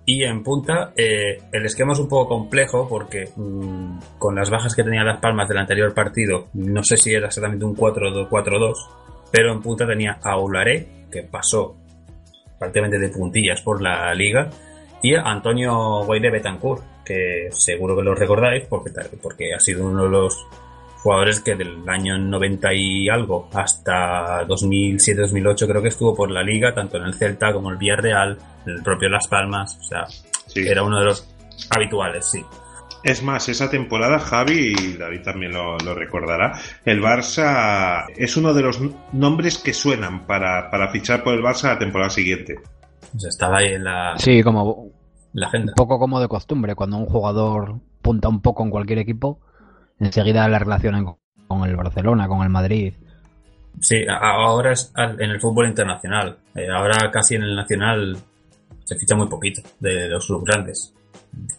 [0.07, 4.76] Y en punta, eh, el esquema es un poco complejo porque mm, con las bajas
[4.76, 8.76] que tenía Las Palmas del anterior partido, no sé si era exactamente un 4-2-4-2,
[9.32, 11.76] pero en punta tenía a Ularé, que pasó
[12.57, 14.49] prácticamente de puntillas por la liga,
[15.01, 20.03] y a Antonio Guaire Betancourt, que seguro que lo recordáis porque, porque ha sido uno
[20.03, 20.45] de los
[21.05, 26.73] jugadores que del año 90 y algo hasta 2007-2008 creo que estuvo por la liga,
[26.73, 30.07] tanto en el Celta como el Villarreal, en el propio Las Palmas, o sea,
[30.55, 31.28] era uno de los
[31.69, 32.43] habituales, sí.
[33.06, 36.53] Es más, esa temporada, Javi, y David también lo, recordará,
[36.84, 38.82] el Barça es uno de los
[39.14, 42.56] nombres que suenan para, fichar por el Barça la temporada siguiente.
[43.16, 44.88] estaba ahí en la, sí, como
[45.34, 45.74] la agenda.
[45.74, 49.39] Un poco como de costumbre, cuando un jugador punta un poco en cualquier equipo,
[49.99, 51.06] enseguida la relacionan
[51.47, 52.95] con el Barcelona, con el Madrid.
[53.82, 56.39] Sí, ahora es en el fútbol internacional.
[56.56, 58.18] Eh, ahora casi en el nacional
[58.84, 60.95] se ficha muy poquito de los grandes.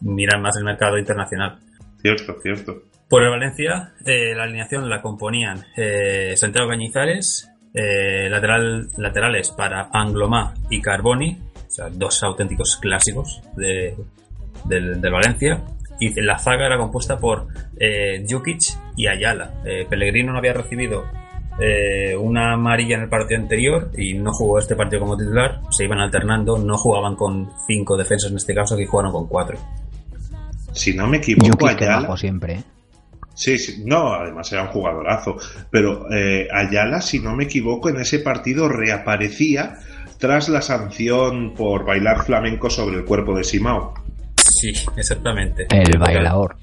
[0.00, 1.58] Miran más el mercado internacional.
[2.00, 2.82] Cierto, cierto.
[3.08, 10.54] Por el Valencia, eh, la alineación la componían eh, Santiago Cañizares, lateral, laterales para Anglomá
[10.70, 13.94] y Carboni, o sea, dos auténticos clásicos de,
[14.64, 15.62] del Valencia
[15.98, 17.48] y la zaga era compuesta por
[17.78, 18.60] eh, Jukic
[18.96, 19.62] y Ayala.
[19.64, 21.04] Eh, Pellegrino no había recibido
[21.58, 25.84] eh, una amarilla en el partido anterior y no jugó este partido como titular, se
[25.84, 29.58] iban alternando, no jugaban con cinco defensas en este caso, que jugaron con cuatro.
[30.72, 32.16] Si no me equivoco, Ayala...
[32.16, 32.54] siempre.
[32.54, 32.64] ¿eh?
[33.34, 35.36] Sí, sí, no, además era un jugadorazo.
[35.70, 36.06] Pero
[36.52, 39.78] Ayala, si no me equivoco, en ese partido reaparecía
[40.18, 43.94] tras la sanción por bailar flamenco sobre el cuerpo de Simao.
[44.36, 45.66] Sí, exactamente.
[45.70, 46.56] El bailador.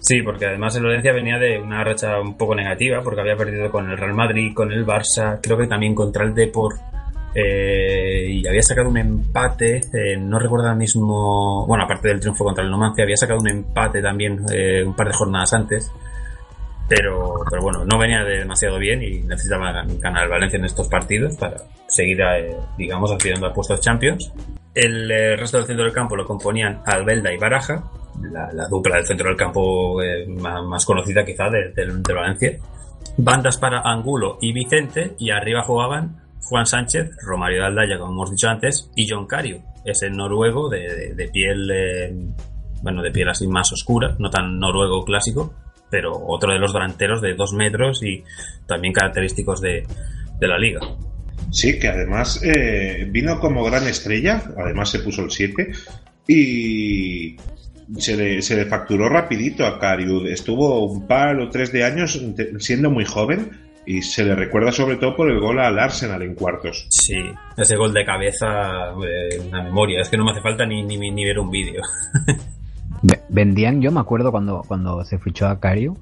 [0.00, 3.70] Sí, porque además el Valencia venía de una racha un poco negativa, porque había perdido
[3.70, 6.80] con el Real Madrid, con el Barça, creo que también contra el Deport.
[7.34, 12.44] Eh, y había sacado un empate, eh, no recuerdo ahora mismo, bueno, aparte del triunfo
[12.44, 15.92] contra el Numancia, había sacado un empate también eh, un par de jornadas antes,
[16.88, 21.36] pero, pero bueno, no venía demasiado bien y necesitaba ganar el Valencia en estos partidos
[21.36, 22.18] para seguir,
[22.78, 24.32] digamos, aspirando a puestos Champions.
[24.74, 27.84] El resto del centro del campo lo componían Albelda y Baraja,
[28.30, 32.58] la, dupla del centro del campo eh, más, conocida quizá de, Valencia.
[33.16, 38.30] Bandas para Angulo y Vicente y arriba jugaban Juan Sánchez, Romario de Aldaya, como hemos
[38.30, 42.14] dicho antes, y John Cario, ese noruego de, piel, eh,
[42.82, 45.54] bueno, de piel así más oscura, no tan noruego clásico,
[45.90, 48.22] pero otro de los delanteros de dos metros y
[48.66, 49.84] también característicos de
[50.40, 50.80] la liga.
[51.50, 55.70] Sí, que además eh, vino como gran estrella, además se puso el 7
[56.26, 57.36] y
[57.96, 60.26] se le, se le facturó rapidito a Cariud.
[60.26, 62.20] Estuvo un par o tres de años
[62.58, 63.50] siendo muy joven
[63.86, 66.86] y se le recuerda sobre todo por el gol al Arsenal en cuartos.
[66.90, 67.16] Sí,
[67.56, 70.98] ese gol de cabeza, eh, una memoria, es que no me hace falta ni, ni,
[70.98, 71.82] ni ver un vídeo.
[73.28, 75.96] Vendían, yo me acuerdo cuando, cuando se fichó a Cario,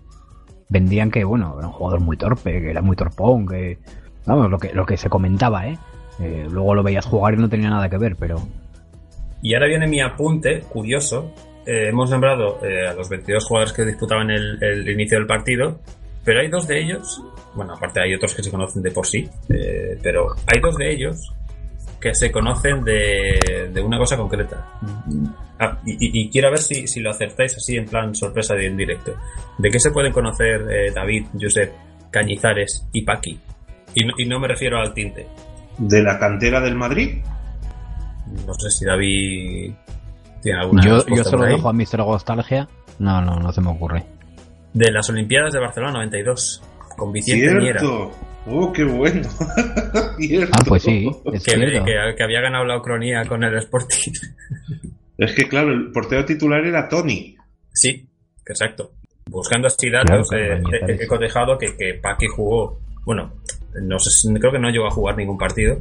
[0.68, 3.78] vendían que, bueno, era un jugador muy torpe, que era muy torpón, que
[4.26, 5.78] Vamos, lo que, lo que se comentaba, ¿eh?
[6.20, 6.46] ¿eh?
[6.50, 8.42] Luego lo veías jugar y no tenía nada que ver, pero...
[9.40, 11.32] Y ahora viene mi apunte, curioso.
[11.66, 15.80] Eh, hemos nombrado eh, a los 22 jugadores que disputaban el, el, inicio del partido,
[16.24, 17.22] pero hay dos de ellos,
[17.54, 19.28] bueno, aparte hay otros que se conocen de por sí,
[20.02, 21.32] pero hay dos de ellos
[22.00, 24.78] que se conocen de, de una cosa concreta.
[25.58, 29.14] Ah, y, quiero ver si, si, lo acertáis así en plan sorpresa de en directo.
[29.58, 31.72] ¿De qué se pueden conocer David, Josep,
[32.10, 33.40] Cañizares y Paqui?
[33.96, 35.26] Y no, me refiero al tinte.
[35.78, 37.22] ¿De la cantera del Madrid?
[38.46, 39.72] No sé si David.
[40.44, 41.98] Yo, yo solo dejo a Mr.
[41.98, 42.68] Nostalgia.
[42.98, 44.04] No, no, no se me ocurre.
[44.72, 46.62] De las Olimpiadas de Barcelona 92,
[46.96, 48.10] con Vicente Cierto.
[48.48, 49.28] ¡Oh, qué bueno!
[50.52, 51.10] ah, pues sí.
[51.44, 54.12] que, había ganado la Ucronía con el Sporting.
[55.18, 57.36] es que, claro, el portero titular era Tony.
[57.72, 58.08] Sí,
[58.46, 58.92] exacto.
[59.28, 62.78] Buscando así datos, eh, he, cotejado que, que Paqui jugó.
[63.04, 63.32] Bueno,
[63.82, 65.78] no sé, creo que no llegó a jugar ningún partido,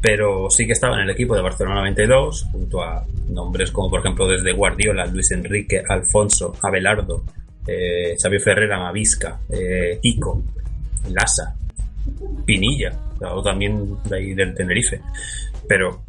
[0.00, 4.00] pero sí que estaba en el equipo de Barcelona 92, junto a nombres como, por
[4.00, 7.24] ejemplo, desde Guardiola, Luis Enrique, Alfonso, Abelardo,
[7.66, 10.42] eh, Xavier Ferreira, Mavisca, eh, Ico,
[11.10, 11.54] Lassa,
[12.44, 15.00] Pinilla, o también de ahí del Tenerife.
[15.68, 16.02] Pero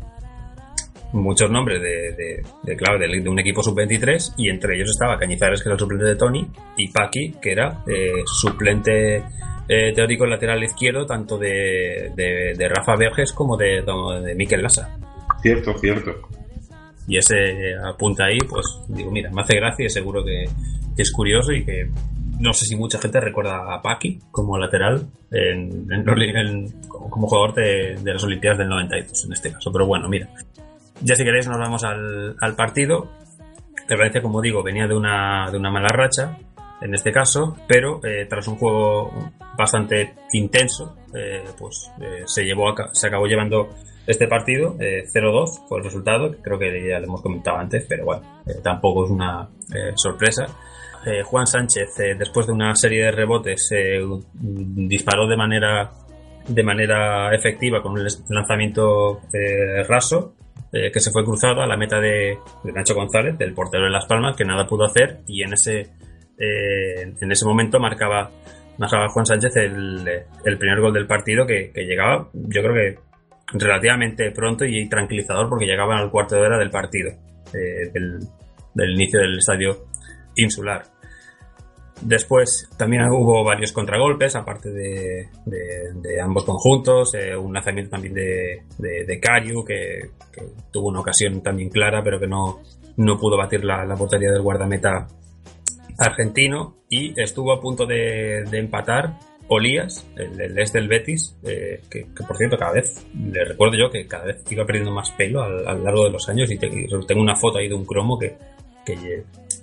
[1.13, 5.69] muchos nombres de, de, claro, de, un equipo sub-23 y entre ellos estaba Cañizares, que
[5.69, 6.47] era el suplente de Tony,
[6.77, 9.23] y Paqui, que era eh, suplente
[9.67, 13.83] eh, teórico lateral izquierdo tanto de, de, Rafa Verges como de,
[14.23, 14.97] de Miquel Lassa.
[15.41, 16.29] Cierto, cierto.
[17.07, 20.45] Y ese apunta ahí, pues digo, mira, me hace gracia y seguro que,
[20.97, 21.89] es curioso y que
[22.39, 25.87] no sé si mucha gente recuerda a Paki como lateral en,
[26.87, 29.71] como jugador de, las Olimpiadas del 92 en este caso.
[29.71, 30.27] Pero bueno, mira,
[31.01, 33.09] ya si queréis nos vamos al, partido.
[33.87, 36.37] El Valencia, como digo, venía de una, de una mala racha
[36.81, 39.11] en este caso, pero eh, tras un juego
[39.57, 43.69] bastante intenso, eh, pues eh, se llevó se acabó llevando
[44.07, 48.23] este partido 0-2 fue el resultado, creo que ya lo hemos comentado antes, pero bueno,
[48.63, 49.47] tampoco es una
[49.95, 50.47] sorpresa.
[51.23, 53.69] Juan Sánchez, después de una serie de rebotes,
[54.33, 55.91] disparó de manera
[56.47, 59.21] de manera efectiva con un lanzamiento
[59.87, 60.33] raso
[60.71, 64.37] que se fue cruzado a la meta de, Nacho González, del portero de Las Palmas,
[64.37, 65.89] que nada pudo hacer y en ese
[66.41, 68.31] eh, en ese momento marcaba,
[68.79, 72.99] marcaba Juan Sánchez el, primer gol del partido que, llegaba, yo creo que
[73.53, 77.11] relativamente pronto y tranquilizador porque llegaba al cuarto de hora del partido,
[77.53, 79.85] eh, del, inicio del estadio
[80.35, 80.83] insular.
[82.01, 85.29] Después también hubo varios contragolpes, aparte de,
[86.21, 90.09] ambos conjuntos, eh, un lanzamiento también de, de, que,
[90.71, 92.61] tuvo una ocasión también clara, pero que no,
[92.97, 95.07] no pudo batir la, la portería del guardameta
[95.97, 96.77] argentino.
[96.89, 102.37] Y estuvo a punto de, empatar Olías, el, el ex del Betis, eh, que, por
[102.37, 105.83] cierto cada vez, le recuerdo yo que cada vez iba perdiendo más pelo a, lo
[105.83, 108.37] largo de los años y, tengo una foto ahí de un cromo que,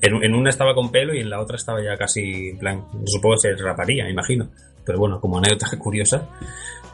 [0.00, 3.36] en, una estaba con pelo y en la otra estaba ya casi, en plan, supongo
[3.42, 4.48] que se raparía, imagino.
[4.84, 6.28] Pero bueno, como anécdota curiosa.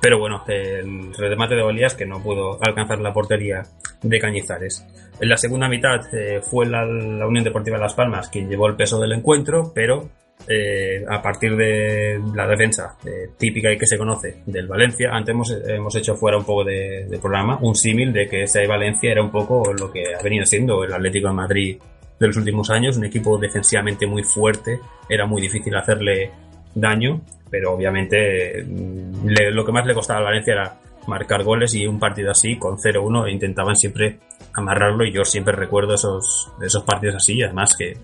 [0.00, 3.62] Pero bueno, el remate de Olías que no pudo alcanzar la portería
[4.02, 4.84] de Cañizares.
[5.18, 9.00] En la segunda mitad eh, fue la, Unión Deportiva Las Palmas quien llevó el peso
[9.00, 10.10] del encuentro, pero
[10.46, 15.32] eh, a partir de la defensa eh, típica y que se conoce del Valencia, antes
[15.32, 19.22] hemos, hemos hecho fuera un poco de, programa, un símil de que ese Valencia era
[19.22, 21.78] un poco lo que ha venido siendo el Atlético de Madrid
[22.18, 26.30] de los últimos años, un equipo defensivamente muy fuerte, era muy difícil hacerle
[26.74, 31.86] daño, pero obviamente mm, lo que más le costaba al Valencia era marcar goles y
[31.86, 34.18] un partido así con 0-1 intentaban siempre
[34.54, 37.96] amarrarlo y yo siempre recuerdo esos, esos partidos así, además que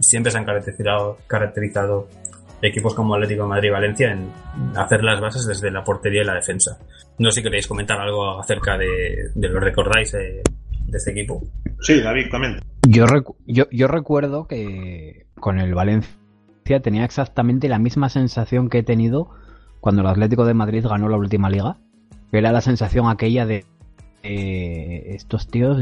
[0.00, 2.08] siempre se han caracterizado, caracterizado
[2.60, 4.30] equipos como Atlético de Madrid y Valencia en
[4.76, 6.78] hacer las bases desde la portería y la defensa.
[7.18, 10.14] No sé si queréis comentar algo acerca de, de lo recordáis
[10.88, 11.42] de, este equipo.
[11.80, 12.62] Sí, David, comenta.
[12.88, 13.06] Yo,
[13.46, 16.10] yo, yo recuerdo que con el Valencia
[16.82, 19.30] tenía exactamente la misma sensación que he tenido
[19.80, 21.78] cuando el Atlético de Madrid ganó la última liga
[22.32, 23.64] era la sensación aquella de
[24.22, 25.78] estos tíos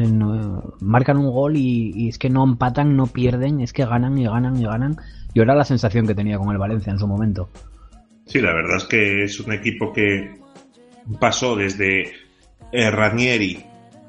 [0.80, 4.56] marcan un gol y, es que no empatan, no pierden, es que ganan y ganan
[4.56, 4.96] y ganan.
[5.34, 7.48] Y era la sensación que tenía con el Valencia en su momento.
[8.26, 10.38] Sí, la verdad es que es un equipo que
[11.18, 12.12] pasó desde
[12.72, 13.64] eh, Ranieri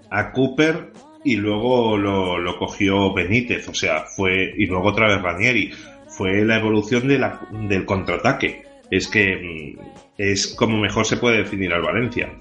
[0.10, 0.92] a Cooper
[1.24, 5.72] y luego lo, lo, cogió Benítez, o sea, fue y luego otra vez Ranieri.
[6.08, 8.64] Fue la evolución de la, del contraataque.
[8.90, 9.80] Es que mm,
[10.18, 12.32] es como mejor se puede definir al Valencia.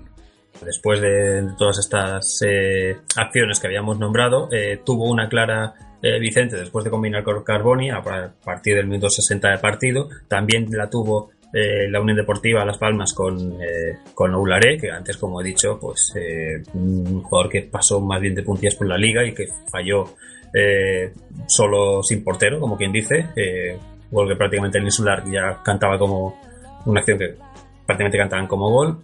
[0.65, 6.57] Después de todas estas eh, acciones que habíamos nombrado, eh, tuvo una clara eh, Vicente
[6.57, 10.09] después de combinar con Carboni a partir del minuto 60 de partido.
[10.29, 11.31] También la tuvo
[11.89, 13.59] la Unión Deportiva Las Palmas con,
[14.13, 16.13] con Oularé, que antes, como he dicho, pues
[16.75, 20.05] un jugador que pasó más bien de puntillas por la liga y que falló
[21.47, 23.29] solo sin portero, como quien dice.
[24.11, 26.39] gol que prácticamente el insular ya cantaba como
[26.85, 27.37] una acción que
[27.87, 28.99] prácticamente cantaban como gol.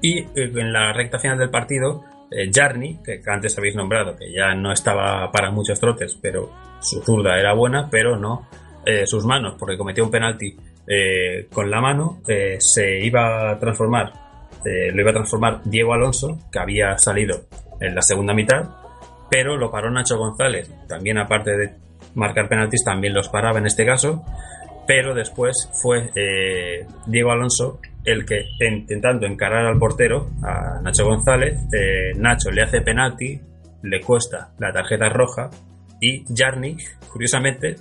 [0.00, 4.32] Y eh, en la recta final del partido, eh, Jarni, que antes habéis nombrado, que
[4.32, 6.50] ya no estaba para muchos trotes, pero
[6.80, 8.48] su zurda era buena, pero no
[8.84, 10.56] eh, sus manos, porque cometió un penalti
[11.52, 12.20] con la mano,
[12.58, 14.12] se iba a transformar,
[14.64, 17.42] lo iba a transformar Diego Alonso, que había salido
[17.80, 18.68] en la segunda mitad,
[19.30, 21.70] pero lo paró Nacho González, también aparte de
[22.14, 24.24] marcar penaltis, también los paraba en este caso,
[24.86, 26.10] pero después fue
[27.06, 32.80] Diego Alonso el que intentando encarar al portero, a Nacho González, eh, Nacho le hace
[32.80, 33.40] penalti,
[33.82, 35.50] le cuesta la tarjeta roja
[36.00, 37.76] y Jarnik, curiosamente,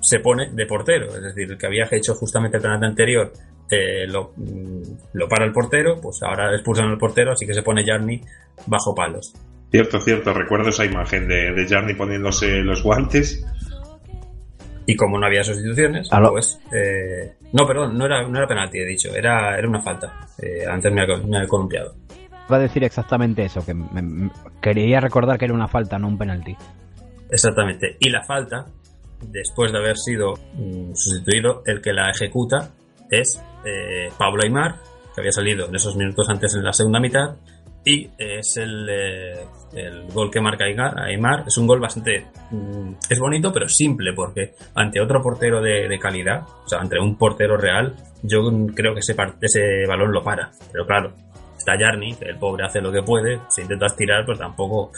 [0.00, 3.32] se pone de portero, es decir, el que había hecho justamente el penalti anterior
[3.70, 4.82] eh, lo, mm,
[5.12, 8.20] lo, para el portero, pues ahora expulsan al portero, así que se pone Jarni
[8.66, 9.32] bajo palos.
[9.70, 13.46] Cierto, cierto, recuerdo esa imagen de, de Jarni poniéndose los guantes.
[14.86, 16.58] Y como no había sustituciones, pues.
[16.72, 20.26] Eh, no, perdón, no era, no era penalti, he dicho, era, era una falta.
[20.42, 21.94] Eh, antes me había, columpiado.
[22.50, 23.76] Va a decir exactamente eso, que
[24.60, 26.56] quería recordar que era una falta, no un penalti.
[27.30, 27.96] Exactamente.
[28.00, 28.66] Y la falta,
[29.22, 32.70] después de haber sido mm, sustituido, el que la ejecuta
[33.10, 34.76] es eh, Pablo Aymar,
[35.14, 37.36] que había salido en esos minutos antes en la segunda mitad,
[37.84, 41.44] y es el, eh, el gol que marca Aymar.
[41.46, 42.26] Es un gol bastante.
[42.50, 47.16] Mm, es bonito, pero simple, porque ante otro portero de, calidad, o sea, ante un
[47.16, 48.40] portero real, yo
[48.74, 50.50] creo que ese, ese balón lo para.
[50.70, 51.14] Pero claro,
[51.56, 54.92] está Jarni, el pobre hace lo que puede, si intentas tirar, pues tampoco.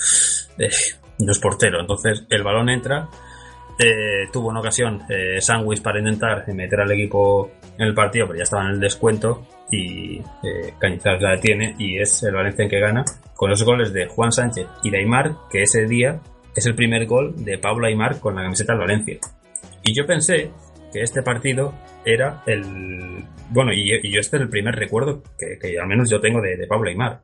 [0.59, 0.69] Eh,
[1.19, 1.81] no es portero.
[1.81, 3.09] Entonces el balón entra
[3.79, 8.39] eh, tuvo una ocasión eh, Sandwich para intentar meter al equipo en el partido, pero
[8.39, 10.75] ya estaba en el descuento y eh,
[11.05, 13.05] la detiene y es el Valencia en que gana
[13.35, 16.21] con los goles de Juan Sánchez y de Aymar, que ese día
[16.55, 19.19] es el primer gol de Pablo Aymar con la camiseta del Valencia.
[19.83, 20.51] Y yo pensé
[20.93, 21.73] que este partido
[22.05, 23.25] era el...
[23.51, 26.67] Bueno, y, yo este es el primer recuerdo que, al menos yo tengo de, de
[26.67, 27.23] Pablo Aymar.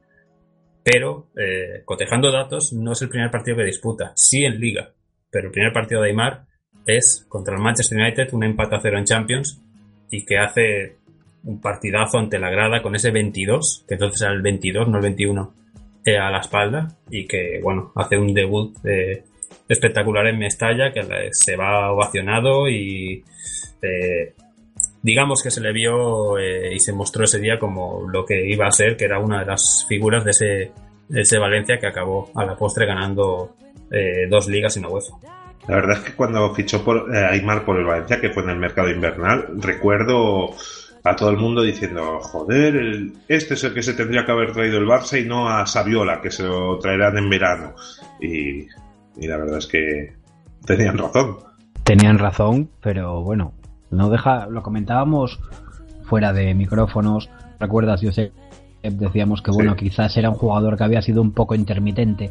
[0.82, 4.12] Pero, eh, cotejando datos, no es el primer partido que disputa.
[4.14, 4.92] Sí en Liga,
[5.30, 6.44] pero el primer partido de Aymar
[6.86, 9.62] es contra el Manchester United, un empate a cero en Champions
[10.10, 10.96] y que hace
[11.44, 15.02] un partidazo ante la grada con ese 22, que entonces era el 22, no el
[15.02, 15.54] 21,
[16.04, 19.24] eh, a la espalda y que, bueno, hace un debut eh,
[19.68, 21.02] espectacular en Mestalla, que
[21.32, 23.22] se va ovacionado y
[23.82, 24.34] eh,
[25.02, 28.72] digamos que se le vio y se mostró ese día como lo que iba a
[28.72, 30.72] ser, que era una de las figuras de ese,
[31.08, 33.56] de ese Valencia que acabó a la postre ganando
[33.90, 35.16] eh, dos ligas y una UEFA.
[35.68, 38.50] La verdad es que cuando fichó por eh, Aymar por el Valencia, que fue en
[38.50, 40.54] el mercado invernal, recuerdo
[41.04, 44.78] a todo el mundo diciendo, joder, este es el que se tendría que haber traído
[44.78, 47.74] el Barça y no a Saviola, que se lo traerán en verano.
[48.20, 48.66] Y,
[49.26, 50.14] la verdad es que
[50.64, 51.38] tenían razón.
[51.84, 53.52] Tenían razón, pero bueno,
[53.90, 55.40] no deja, lo comentábamos
[56.04, 58.32] fuera de micrófonos, recuerdas, yo sé,
[58.82, 62.30] decíamos que bueno, quizás era un jugador que había sido un poco intermitente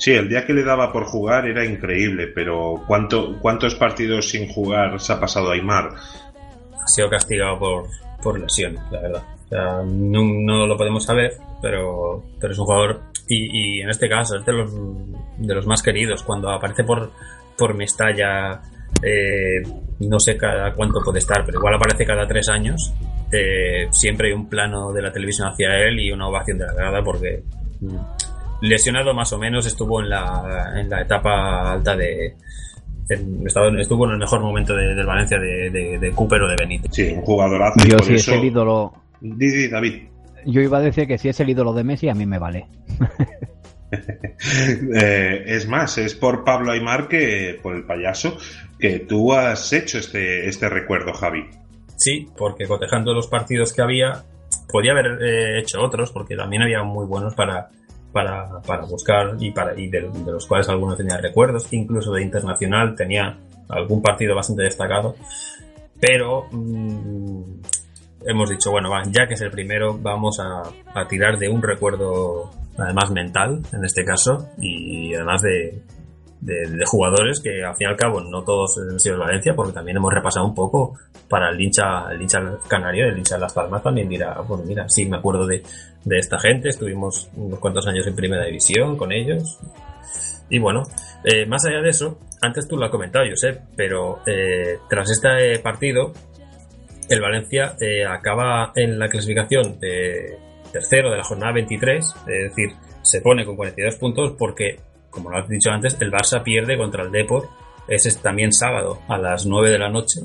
[0.00, 4.48] Sí, el día que le daba por jugar era increíble, pero ¿cuánto, ¿cuántos partidos sin
[4.48, 5.90] jugar se ha pasado Aymar?
[5.92, 7.84] Ha sido castigado por,
[8.22, 9.84] por lesiones, la verdad.
[9.84, 14.52] no, lo podemos saber, pero, pero es un jugador, y, en este caso es de
[14.54, 14.72] los,
[15.36, 16.22] de los más queridos.
[16.22, 17.12] Cuando aparece por,
[17.58, 18.62] por Mestalla,
[19.02, 19.62] eh,
[19.98, 22.94] no sé cada cuánto puede estar, pero igual aparece cada tres años.
[23.30, 26.72] Eh, siempre hay un plano de la televisión hacia él y una ovación de la
[26.72, 27.42] grada porque
[28.60, 32.34] lesionado más o menos, estuvo en la, en la etapa alta de,
[33.08, 36.90] estuvo en el mejor momento de, del Valencia de, de, Cooper o de Benítez.
[36.92, 37.86] Sí, un jugadorazo.
[37.86, 38.92] Yo si es el ídolo.
[39.20, 40.04] David.
[40.46, 42.66] Yo iba a decir que si es el ídolo de Messi, a mí me vale.
[43.92, 48.38] Eh, es más, es por Pablo Aymar que por el payaso
[48.78, 51.44] que tú has hecho este, este recuerdo, Javi.
[51.96, 54.22] Sí, porque cotejando los partidos que había,
[54.72, 57.70] podía haber eh, hecho otros, porque también había muy buenos para,
[58.12, 62.94] para, para buscar y, para, y de, los cuales algunos tenía recuerdos, incluso de internacional
[62.94, 63.38] tenía
[63.68, 65.14] algún partido bastante destacado,
[66.00, 67.42] pero mm,
[68.26, 70.62] hemos dicho, bueno, ya que es el primero, vamos a,
[70.98, 75.82] a tirar de un recuerdo además mental en este caso y además de,
[76.40, 79.98] de, jugadores que al fin y al cabo no todos han sido Valencia, porque también
[79.98, 80.98] hemos repasado un poco
[81.28, 84.88] para el hincha, el hincha canario, el hincha de Las Palmas también dirá, bueno, mira,
[84.88, 85.62] sí, me acuerdo de,
[86.04, 89.58] de esta gente, estuvimos unos cuantos años en primera división con ellos.
[90.48, 90.82] Y bueno,
[91.24, 95.58] eh, más allá de eso, antes tú lo has comentado, Josep, pero eh, tras este
[95.60, 96.12] partido,
[97.08, 100.38] el Valencia eh, acaba en la clasificación de
[100.72, 102.70] tercero de la jornada 23, es decir,
[103.02, 104.78] se pone con 42 puntos porque
[105.10, 107.48] como lo has dicho antes, el Barça pierde contra el Depor.
[107.88, 110.20] Ese es también sábado a las 9 de la noche.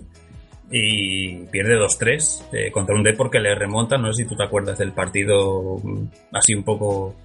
[0.71, 3.97] Y pierde 2-3 eh, contra un Depor que le remonta.
[3.97, 7.15] No sé si tú te acuerdas del partido mm, así un poco.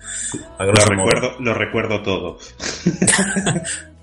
[0.59, 2.39] lo, recuerdo, lo recuerdo todo.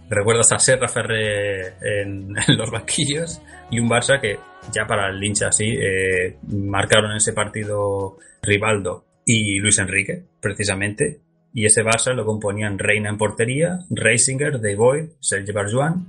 [0.09, 4.39] Recuerdas a Serra Ferre en, los banquillos y un Barça que
[4.71, 11.19] ya para el hincha así eh, marcaron ese partido Rivaldo y Luis Enrique, precisamente,
[11.57, 14.77] y ese Barça lo componían Reina en portería, Reisinger, De
[15.19, 16.05] Sergio Barjuan,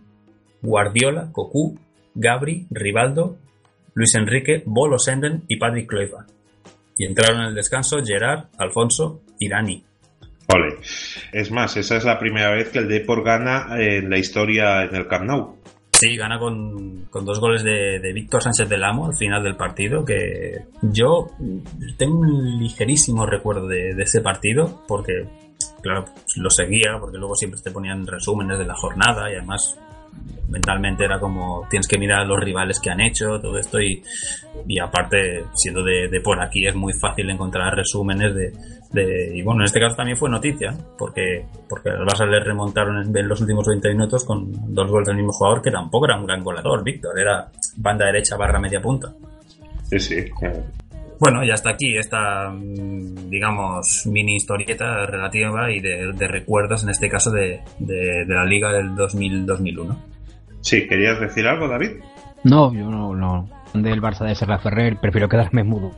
[0.60, 1.80] Guardiola, Cocu,
[2.14, 3.38] Gabri, Rivaldo
[3.94, 6.28] Luis Enrique, Bolo Senden y Patrick Kluivert.
[6.98, 9.82] Y entraron en el descanso Gerard, Alfonso y Dani.
[10.54, 10.76] Ole.
[11.32, 14.94] Es más, esa es la primera vez que el Depor gana en la historia en
[14.96, 15.56] el Camp Nou.
[15.98, 20.66] Sí, gana con, dos goles de, Víctor Sánchez del Amo al final del partido, que
[20.80, 21.26] yo
[21.96, 25.26] tengo un ligerísimo recuerdo de, de ese partido, porque,
[25.82, 26.04] claro,
[26.36, 29.76] lo seguía, porque luego siempre te ponían resúmenes de la jornada y además
[30.48, 34.02] mentalmente era como tienes que mirar a los rivales que han hecho, todo esto y,
[34.66, 38.52] y aparte siendo de, por aquí es muy fácil encontrar resúmenes de,
[39.34, 43.28] y bueno en este caso también fue noticia porque porque al Barça le remontaron en,
[43.28, 46.42] los últimos 20 minutos con dos goles del mismo jugador que tampoco era un gran
[46.42, 49.12] goleador, Víctor, era banda derecha barra media punta.
[49.84, 50.24] Sí, sí.
[51.20, 57.08] Bueno, ya está aquí esta, mm, digamos, mini historieta relativa y de, recuerdos, en este
[57.08, 59.96] caso, de, de, la liga del 2000-2001.
[60.60, 62.00] Sí, ¿querías decir algo, David?
[62.44, 63.48] No, yo no, no.
[63.74, 65.92] Del Barça de Serra Ferrer, prefiero quedarme mudo.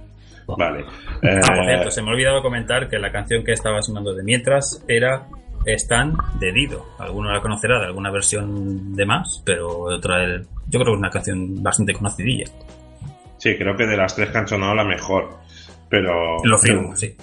[0.47, 0.85] Vale.
[1.23, 4.15] Ah, por cierto, eh, se me ha olvidado comentar que la canción que estaba sonando
[4.15, 5.27] de mientras era
[5.67, 6.87] Stan de Dido.
[6.99, 11.11] Alguno la conocerá de alguna versión de más, pero otra, yo creo que es una
[11.11, 12.47] canción bastante conocidilla.
[13.41, 15.39] Sí, creo que de las tres que han sonado la mejor.
[15.89, 16.45] Pero.
[16.45, 17.17] Lo firmo, sí.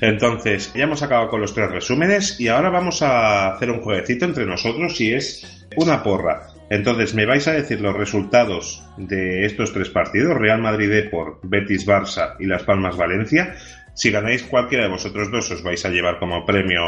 [0.00, 4.26] Entonces, ya hemos acabado con los tres resúmenes y ahora vamos a hacer un jueguecito
[4.26, 6.48] entre nosotros y es una porra.
[6.70, 11.86] Entonces, me vais a decir los resultados de estos tres partidos, Real Madrid por Betis
[11.86, 13.54] Barça y Las Palmas Valencia.
[13.94, 16.82] Si ganáis cualquiera de vosotros dos, os vais a llevar como premio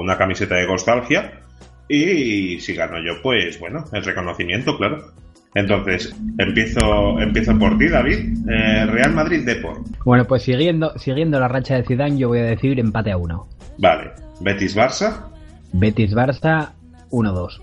[0.00, 1.40] una camiseta de nostalgia.
[1.88, 5.12] Y si gano yo, pues bueno, el reconocimiento, claro.
[5.54, 8.48] Entonces, empiezo, empiezo por ti, David.
[8.48, 9.82] Eh, Real Madrid Depor.
[10.04, 13.48] Bueno, pues siguiendo, siguiendo la racha de Zidane, yo voy a decir empate a uno.
[13.78, 14.12] Vale.
[14.40, 15.30] Betis Barça.
[15.72, 16.70] Betis Barça
[17.10, 17.60] 1-2.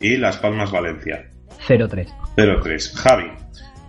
[0.00, 1.30] Y Las Palmas Valencia.
[1.66, 2.08] 0-3.
[2.36, 2.92] 0-3.
[2.94, 3.30] Javi.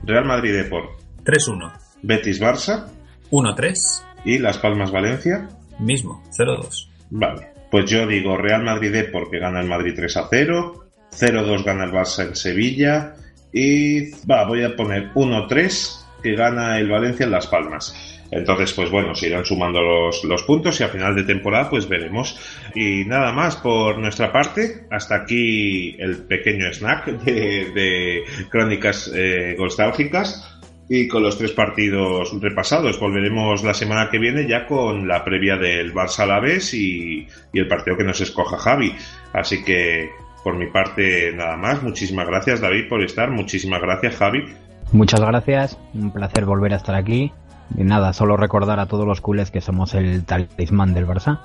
[0.04, 0.84] Real Madrid Depor.
[1.24, 1.72] 3-1.
[2.02, 2.88] Betis Barça.
[3.32, 4.04] 1-3.
[4.26, 5.48] Y Las Palmas Valencia.
[5.80, 6.90] Mismo, 0-2.
[7.12, 7.48] Vale.
[7.72, 10.86] Pues yo digo Real Madrid Depor que gana el Madrid 3 0.
[11.12, 13.16] 0-2 gana el Barça en Sevilla.
[13.54, 18.14] Y va, voy a poner 1-3 que gana el Valencia en Las Palmas.
[18.32, 21.88] Entonces, pues bueno, se irán sumando los, los, puntos y a final de temporada pues
[21.88, 22.36] veremos.
[22.74, 24.88] Y nada más por nuestra parte.
[24.90, 30.50] Hasta aquí el pequeño snack de, crónicas eh, nostálgicas.
[30.90, 35.56] Y con los tres partidos repasados, volveremos la semana que viene ya con la previa
[35.56, 38.94] del Barça Alavés y, y el partido que nos escoja Javi.
[39.32, 40.10] Así que
[40.44, 41.82] por mi parte, nada más.
[41.82, 43.32] Muchísimas gracias, David, por estar.
[43.32, 44.44] Muchísimas gracias, Javi.
[44.91, 45.78] Muchas gracias.
[45.94, 47.32] Un placer volver a estar aquí.
[47.78, 51.40] Y nada, solo recordar a todos los culés que somos el talismán del Barça.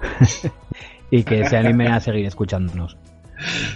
[1.10, 2.96] y que se animen a seguir escuchándonos.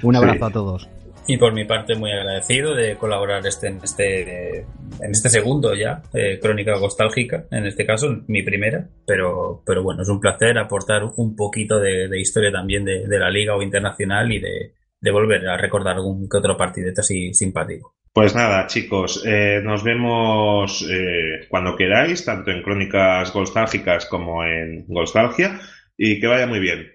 [0.02, 0.88] Un abrazo a todos.
[1.26, 6.02] Y por mi parte muy agradecido de colaborar este, en, este, en este segundo ya,
[6.12, 11.04] eh, Crónica Nostálgica, en este caso, mi primera, pero, pero bueno, es un placer aportar
[11.16, 15.96] un poquito de, historia también de, la liga o internacional y de, volver a recordar
[15.96, 17.94] algún que otro partidete así simpático.
[18.12, 24.84] Pues nada, chicos, eh, nos vemos eh, cuando queráis, tanto en Crónicas Nostálgicas como en
[24.88, 25.60] Nostalgia,
[25.96, 26.92] y que vaya muy bien.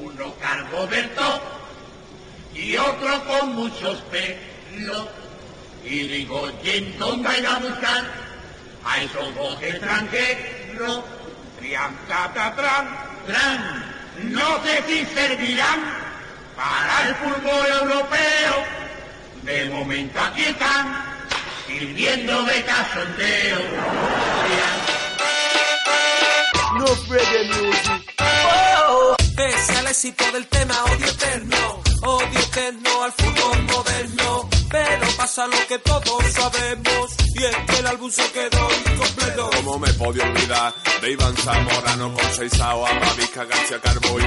[0.00, 0.86] Uno cargo
[2.68, 5.08] y otro con muchos pelos.
[5.84, 8.04] Y digo, ¿quién dónde ir a buscar
[8.84, 11.00] a esos dos extranjeros?
[11.58, 12.54] Trian, tran,
[13.26, 15.80] tran, no sé si servirán
[16.54, 18.64] para el fútbol europeo.
[19.44, 21.02] De momento aquí están,
[21.66, 23.58] sirviendo de casondeo.
[26.74, 28.14] No music.
[28.88, 35.46] Oh, pese al éxito del tema odio eterno Odio eterno al fútbol moderno, pero pasa
[35.46, 39.50] lo que todos sabemos, y es que el álbum se quedó incompleto.
[39.56, 44.22] ¿Cómo me podía olvidar de Iván Zamorano con Seisao, Amavica, García Carbo y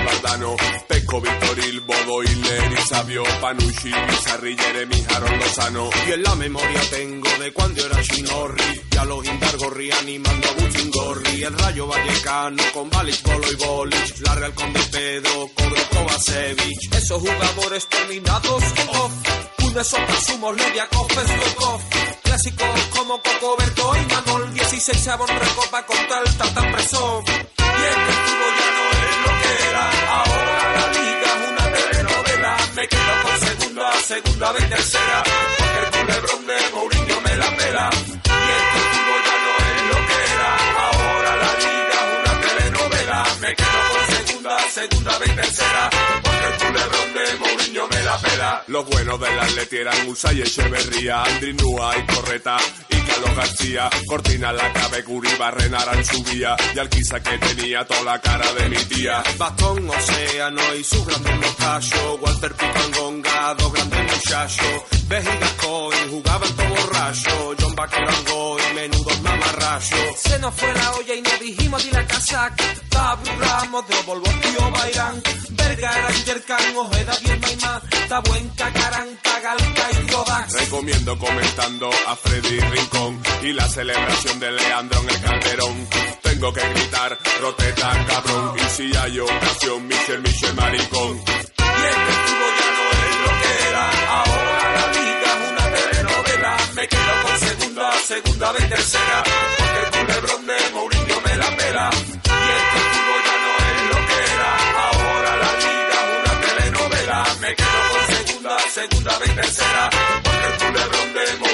[1.12, 5.90] Valdano, Peco, Victoril, Bodo, Hiller y Sabio, Panucci, Pizarri, Jeremy, Harold Lozano.
[6.08, 10.52] Y en la memoria tengo de cuando era Chinorri, y a los Indargorri animando a
[10.54, 15.90] Buchingorri, el Rayo Vallecano con Balic, Bolo y Bolich, la Real con de Pedro, Cobro
[15.92, 19.12] Kovacevic, esos jugadores terminados off.
[19.64, 21.84] Un de esos consumos media cofres off.
[22.24, 24.54] Clásicos como Coco Berto y Manol.
[24.54, 27.24] 16 sabor recopa con tal tanta presión.
[27.26, 29.01] Y el que estuvo ya no es
[30.10, 32.58] Ahora la liga es una telenovela.
[32.76, 35.24] Me quedo con segunda, segunda vez tercera.
[35.58, 37.90] Porque el culebrón de Mourinho me la pela.
[37.94, 40.50] Y que estuvo ya no es lo que era.
[40.86, 43.26] Ahora la liga es una telenovela.
[43.42, 45.90] Me quedo con segunda, segunda vez tercera.
[46.24, 47.62] Porque el culebrón de Mourinho
[48.68, 52.58] los buenos del Atleti eran Musa y Echeverría, Andri Nua y Correta.
[52.90, 53.90] Y Gonzalo García.
[54.08, 56.56] Cortina la cabe, Guriba, Renaran subía.
[56.76, 59.24] Y Alquiza que tenía toda la cara de mi tía.
[59.38, 62.20] Bastón, Océano y su grande mocacho.
[62.22, 64.82] Walter Picangonga, dos grandes muchachos.
[65.08, 67.56] Vejiga Coin, jugaban todo borracho.
[67.60, 70.18] John Baquerango y menudos mamarrachos.
[70.18, 72.56] Se nos fue la olla y nos dijimos de la casa.
[72.90, 75.22] Tabu Ramos, de Volvo, tío Bairán.
[75.50, 77.82] Vergara, Yerkan, Ojeda, bien Maimá.
[78.08, 80.54] Tabuenca, Caranca, Galca y Rodax.
[80.54, 83.01] Recomiendo comentando a Freddy Rincón
[83.44, 85.88] y la celebración de Leandro en el Calderón.
[86.22, 88.56] Tengo que gritar, roteta, cabrón.
[88.58, 91.18] Y si hay ocasión, Michel, Michel, maricón.
[91.18, 93.84] Y este fútbol ya no es lo que era.
[94.18, 96.58] Ahora la liga es una telenovela.
[96.76, 99.24] Me quedo con segunda, segunda vez tercera.
[99.58, 101.90] Porque el culebrón de Mourinho me la pela.
[101.90, 104.52] Y este fútbol ya no es lo que era.
[104.86, 107.20] Ahora la liga es una telenovela.
[107.42, 109.90] Me quedo con segunda, segunda vez tercera.
[110.24, 111.51] Porque el culebrón de Mourinho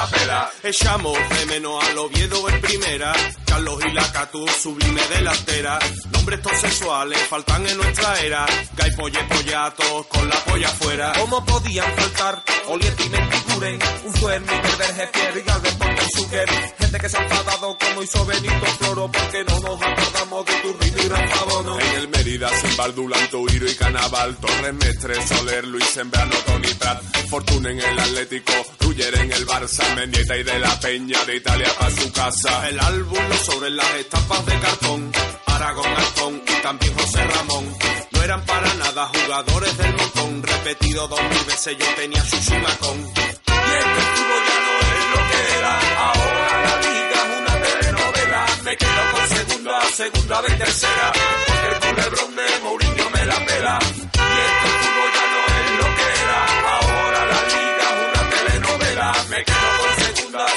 [0.00, 0.50] la pela.
[0.62, 3.12] Echamos de menos al Oviedo en primera.
[3.46, 5.78] Carlos y la Catu, sublime delantera.
[6.12, 8.46] Nombres sexuales faltan en nuestra era.
[8.76, 11.12] Gay polle pollatos con la polla afuera.
[11.18, 12.42] ¿Cómo podían faltar?
[12.68, 13.78] Oliet y Mentiguren.
[14.04, 16.48] Un suer, Miguel Verge, Pierre y Galvez, Ponte y Zucker.
[16.78, 19.10] Gente que se ha enfadado como hizo Benito Floro.
[19.12, 21.80] Porque no nos acordamos de tu y Rafa Bono.
[21.80, 24.36] En el Mérida, sin Baldulan, Tuiro y Canaval.
[24.36, 27.02] Torres Mestre, Soler, Luis Sembrano, Tony Prat.
[27.28, 28.52] Fortuna en el Atlético.
[29.00, 29.94] Ruller en el Barça.
[29.94, 32.68] Mendieta y de la Peña de Italia para su casa.
[32.68, 35.12] El álbum sobre las estampas de cartón.
[35.46, 37.76] Aragón, Gastón y también José Ramón.
[38.10, 40.42] No eran para nada jugadores del montón.
[40.42, 42.98] Repetido dos mil veces yo tenía su chimacón.
[43.00, 45.80] Y este fútbol ya no es lo que era.
[45.98, 48.46] Ahora la liga es una telenovela.
[48.64, 51.12] Me quedo con segunda, segunda vez tercera.
[51.46, 53.78] Porque el culebrón de Mourinho me la pela.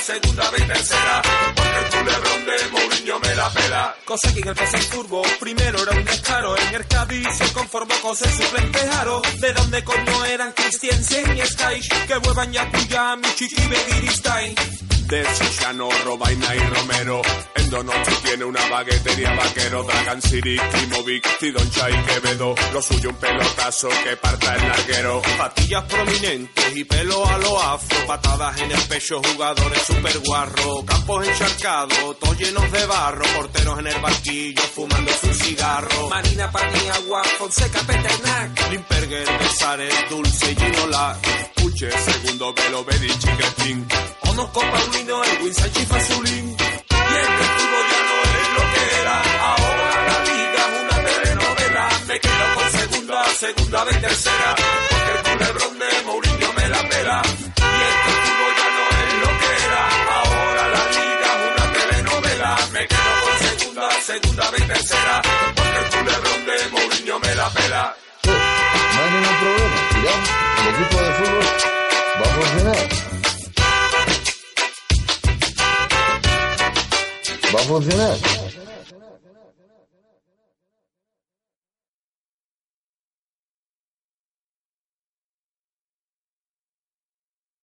[0.03, 1.21] Segunda, vez tercera.
[1.55, 3.95] Porque el culebrón de Mourinho me la pela.
[4.05, 6.57] Cosa que en el pasado turbo primero era un descaro.
[6.57, 8.79] En el Cádiz se conformó con ser suplente.
[9.39, 11.89] ¿De dónde coño eran Christiansen y Sky?
[12.07, 14.55] Que vuelvan ya tuya, mi chiqui Begiristain.
[15.07, 17.21] De Sillano, Robaina y Romero.
[17.55, 19.83] En Donosti tiene una baguetería vaquero.
[19.83, 22.55] Dragan City, Klimovic, Tidoncha y Quevedo.
[22.73, 25.21] Lo suyo un pelotazo que parta el larguero.
[25.37, 28.07] Patillas prominentes y pelo a lo afro.
[28.07, 30.85] Patadas en el pecho, jugadores super guarro.
[30.85, 33.25] Campos encharcados, todos llenos de barro.
[33.35, 36.09] Porteros en el banquillo fumando su cigarro.
[36.09, 38.71] Marina Paniagua, Fonseca Peternac.
[38.71, 41.19] Limperger, Besares, Dulce y Ginola.
[41.73, 43.87] Puche, segundo Velo, Bedi, Chiquetín.
[44.19, 46.49] Conozco Paulino, Edwin Sánchez Fazulín.
[46.49, 49.15] Y este fútbol ya no es lo que era.
[49.41, 51.89] Ahora la liga es una telenovela.
[52.07, 54.55] Me quedo con segunda, segunda vez tercera.
[54.89, 57.21] Porque el culebrón de Mourinho me la pela.
[57.25, 59.83] Y este fútbol ya no es lo que era.
[60.13, 62.51] Ahora la liga es una telenovela.
[62.71, 65.21] Me quedo con segunda, segunda vez tercera.
[65.55, 67.97] Porque el culebrón de Mourinho me la pela.
[69.13, 69.77] Ningún problema.
[69.93, 70.29] Digamos,
[70.59, 71.45] el equipo de fútbol
[72.19, 72.81] va a funcionar.
[77.53, 78.42] Va a funcionar.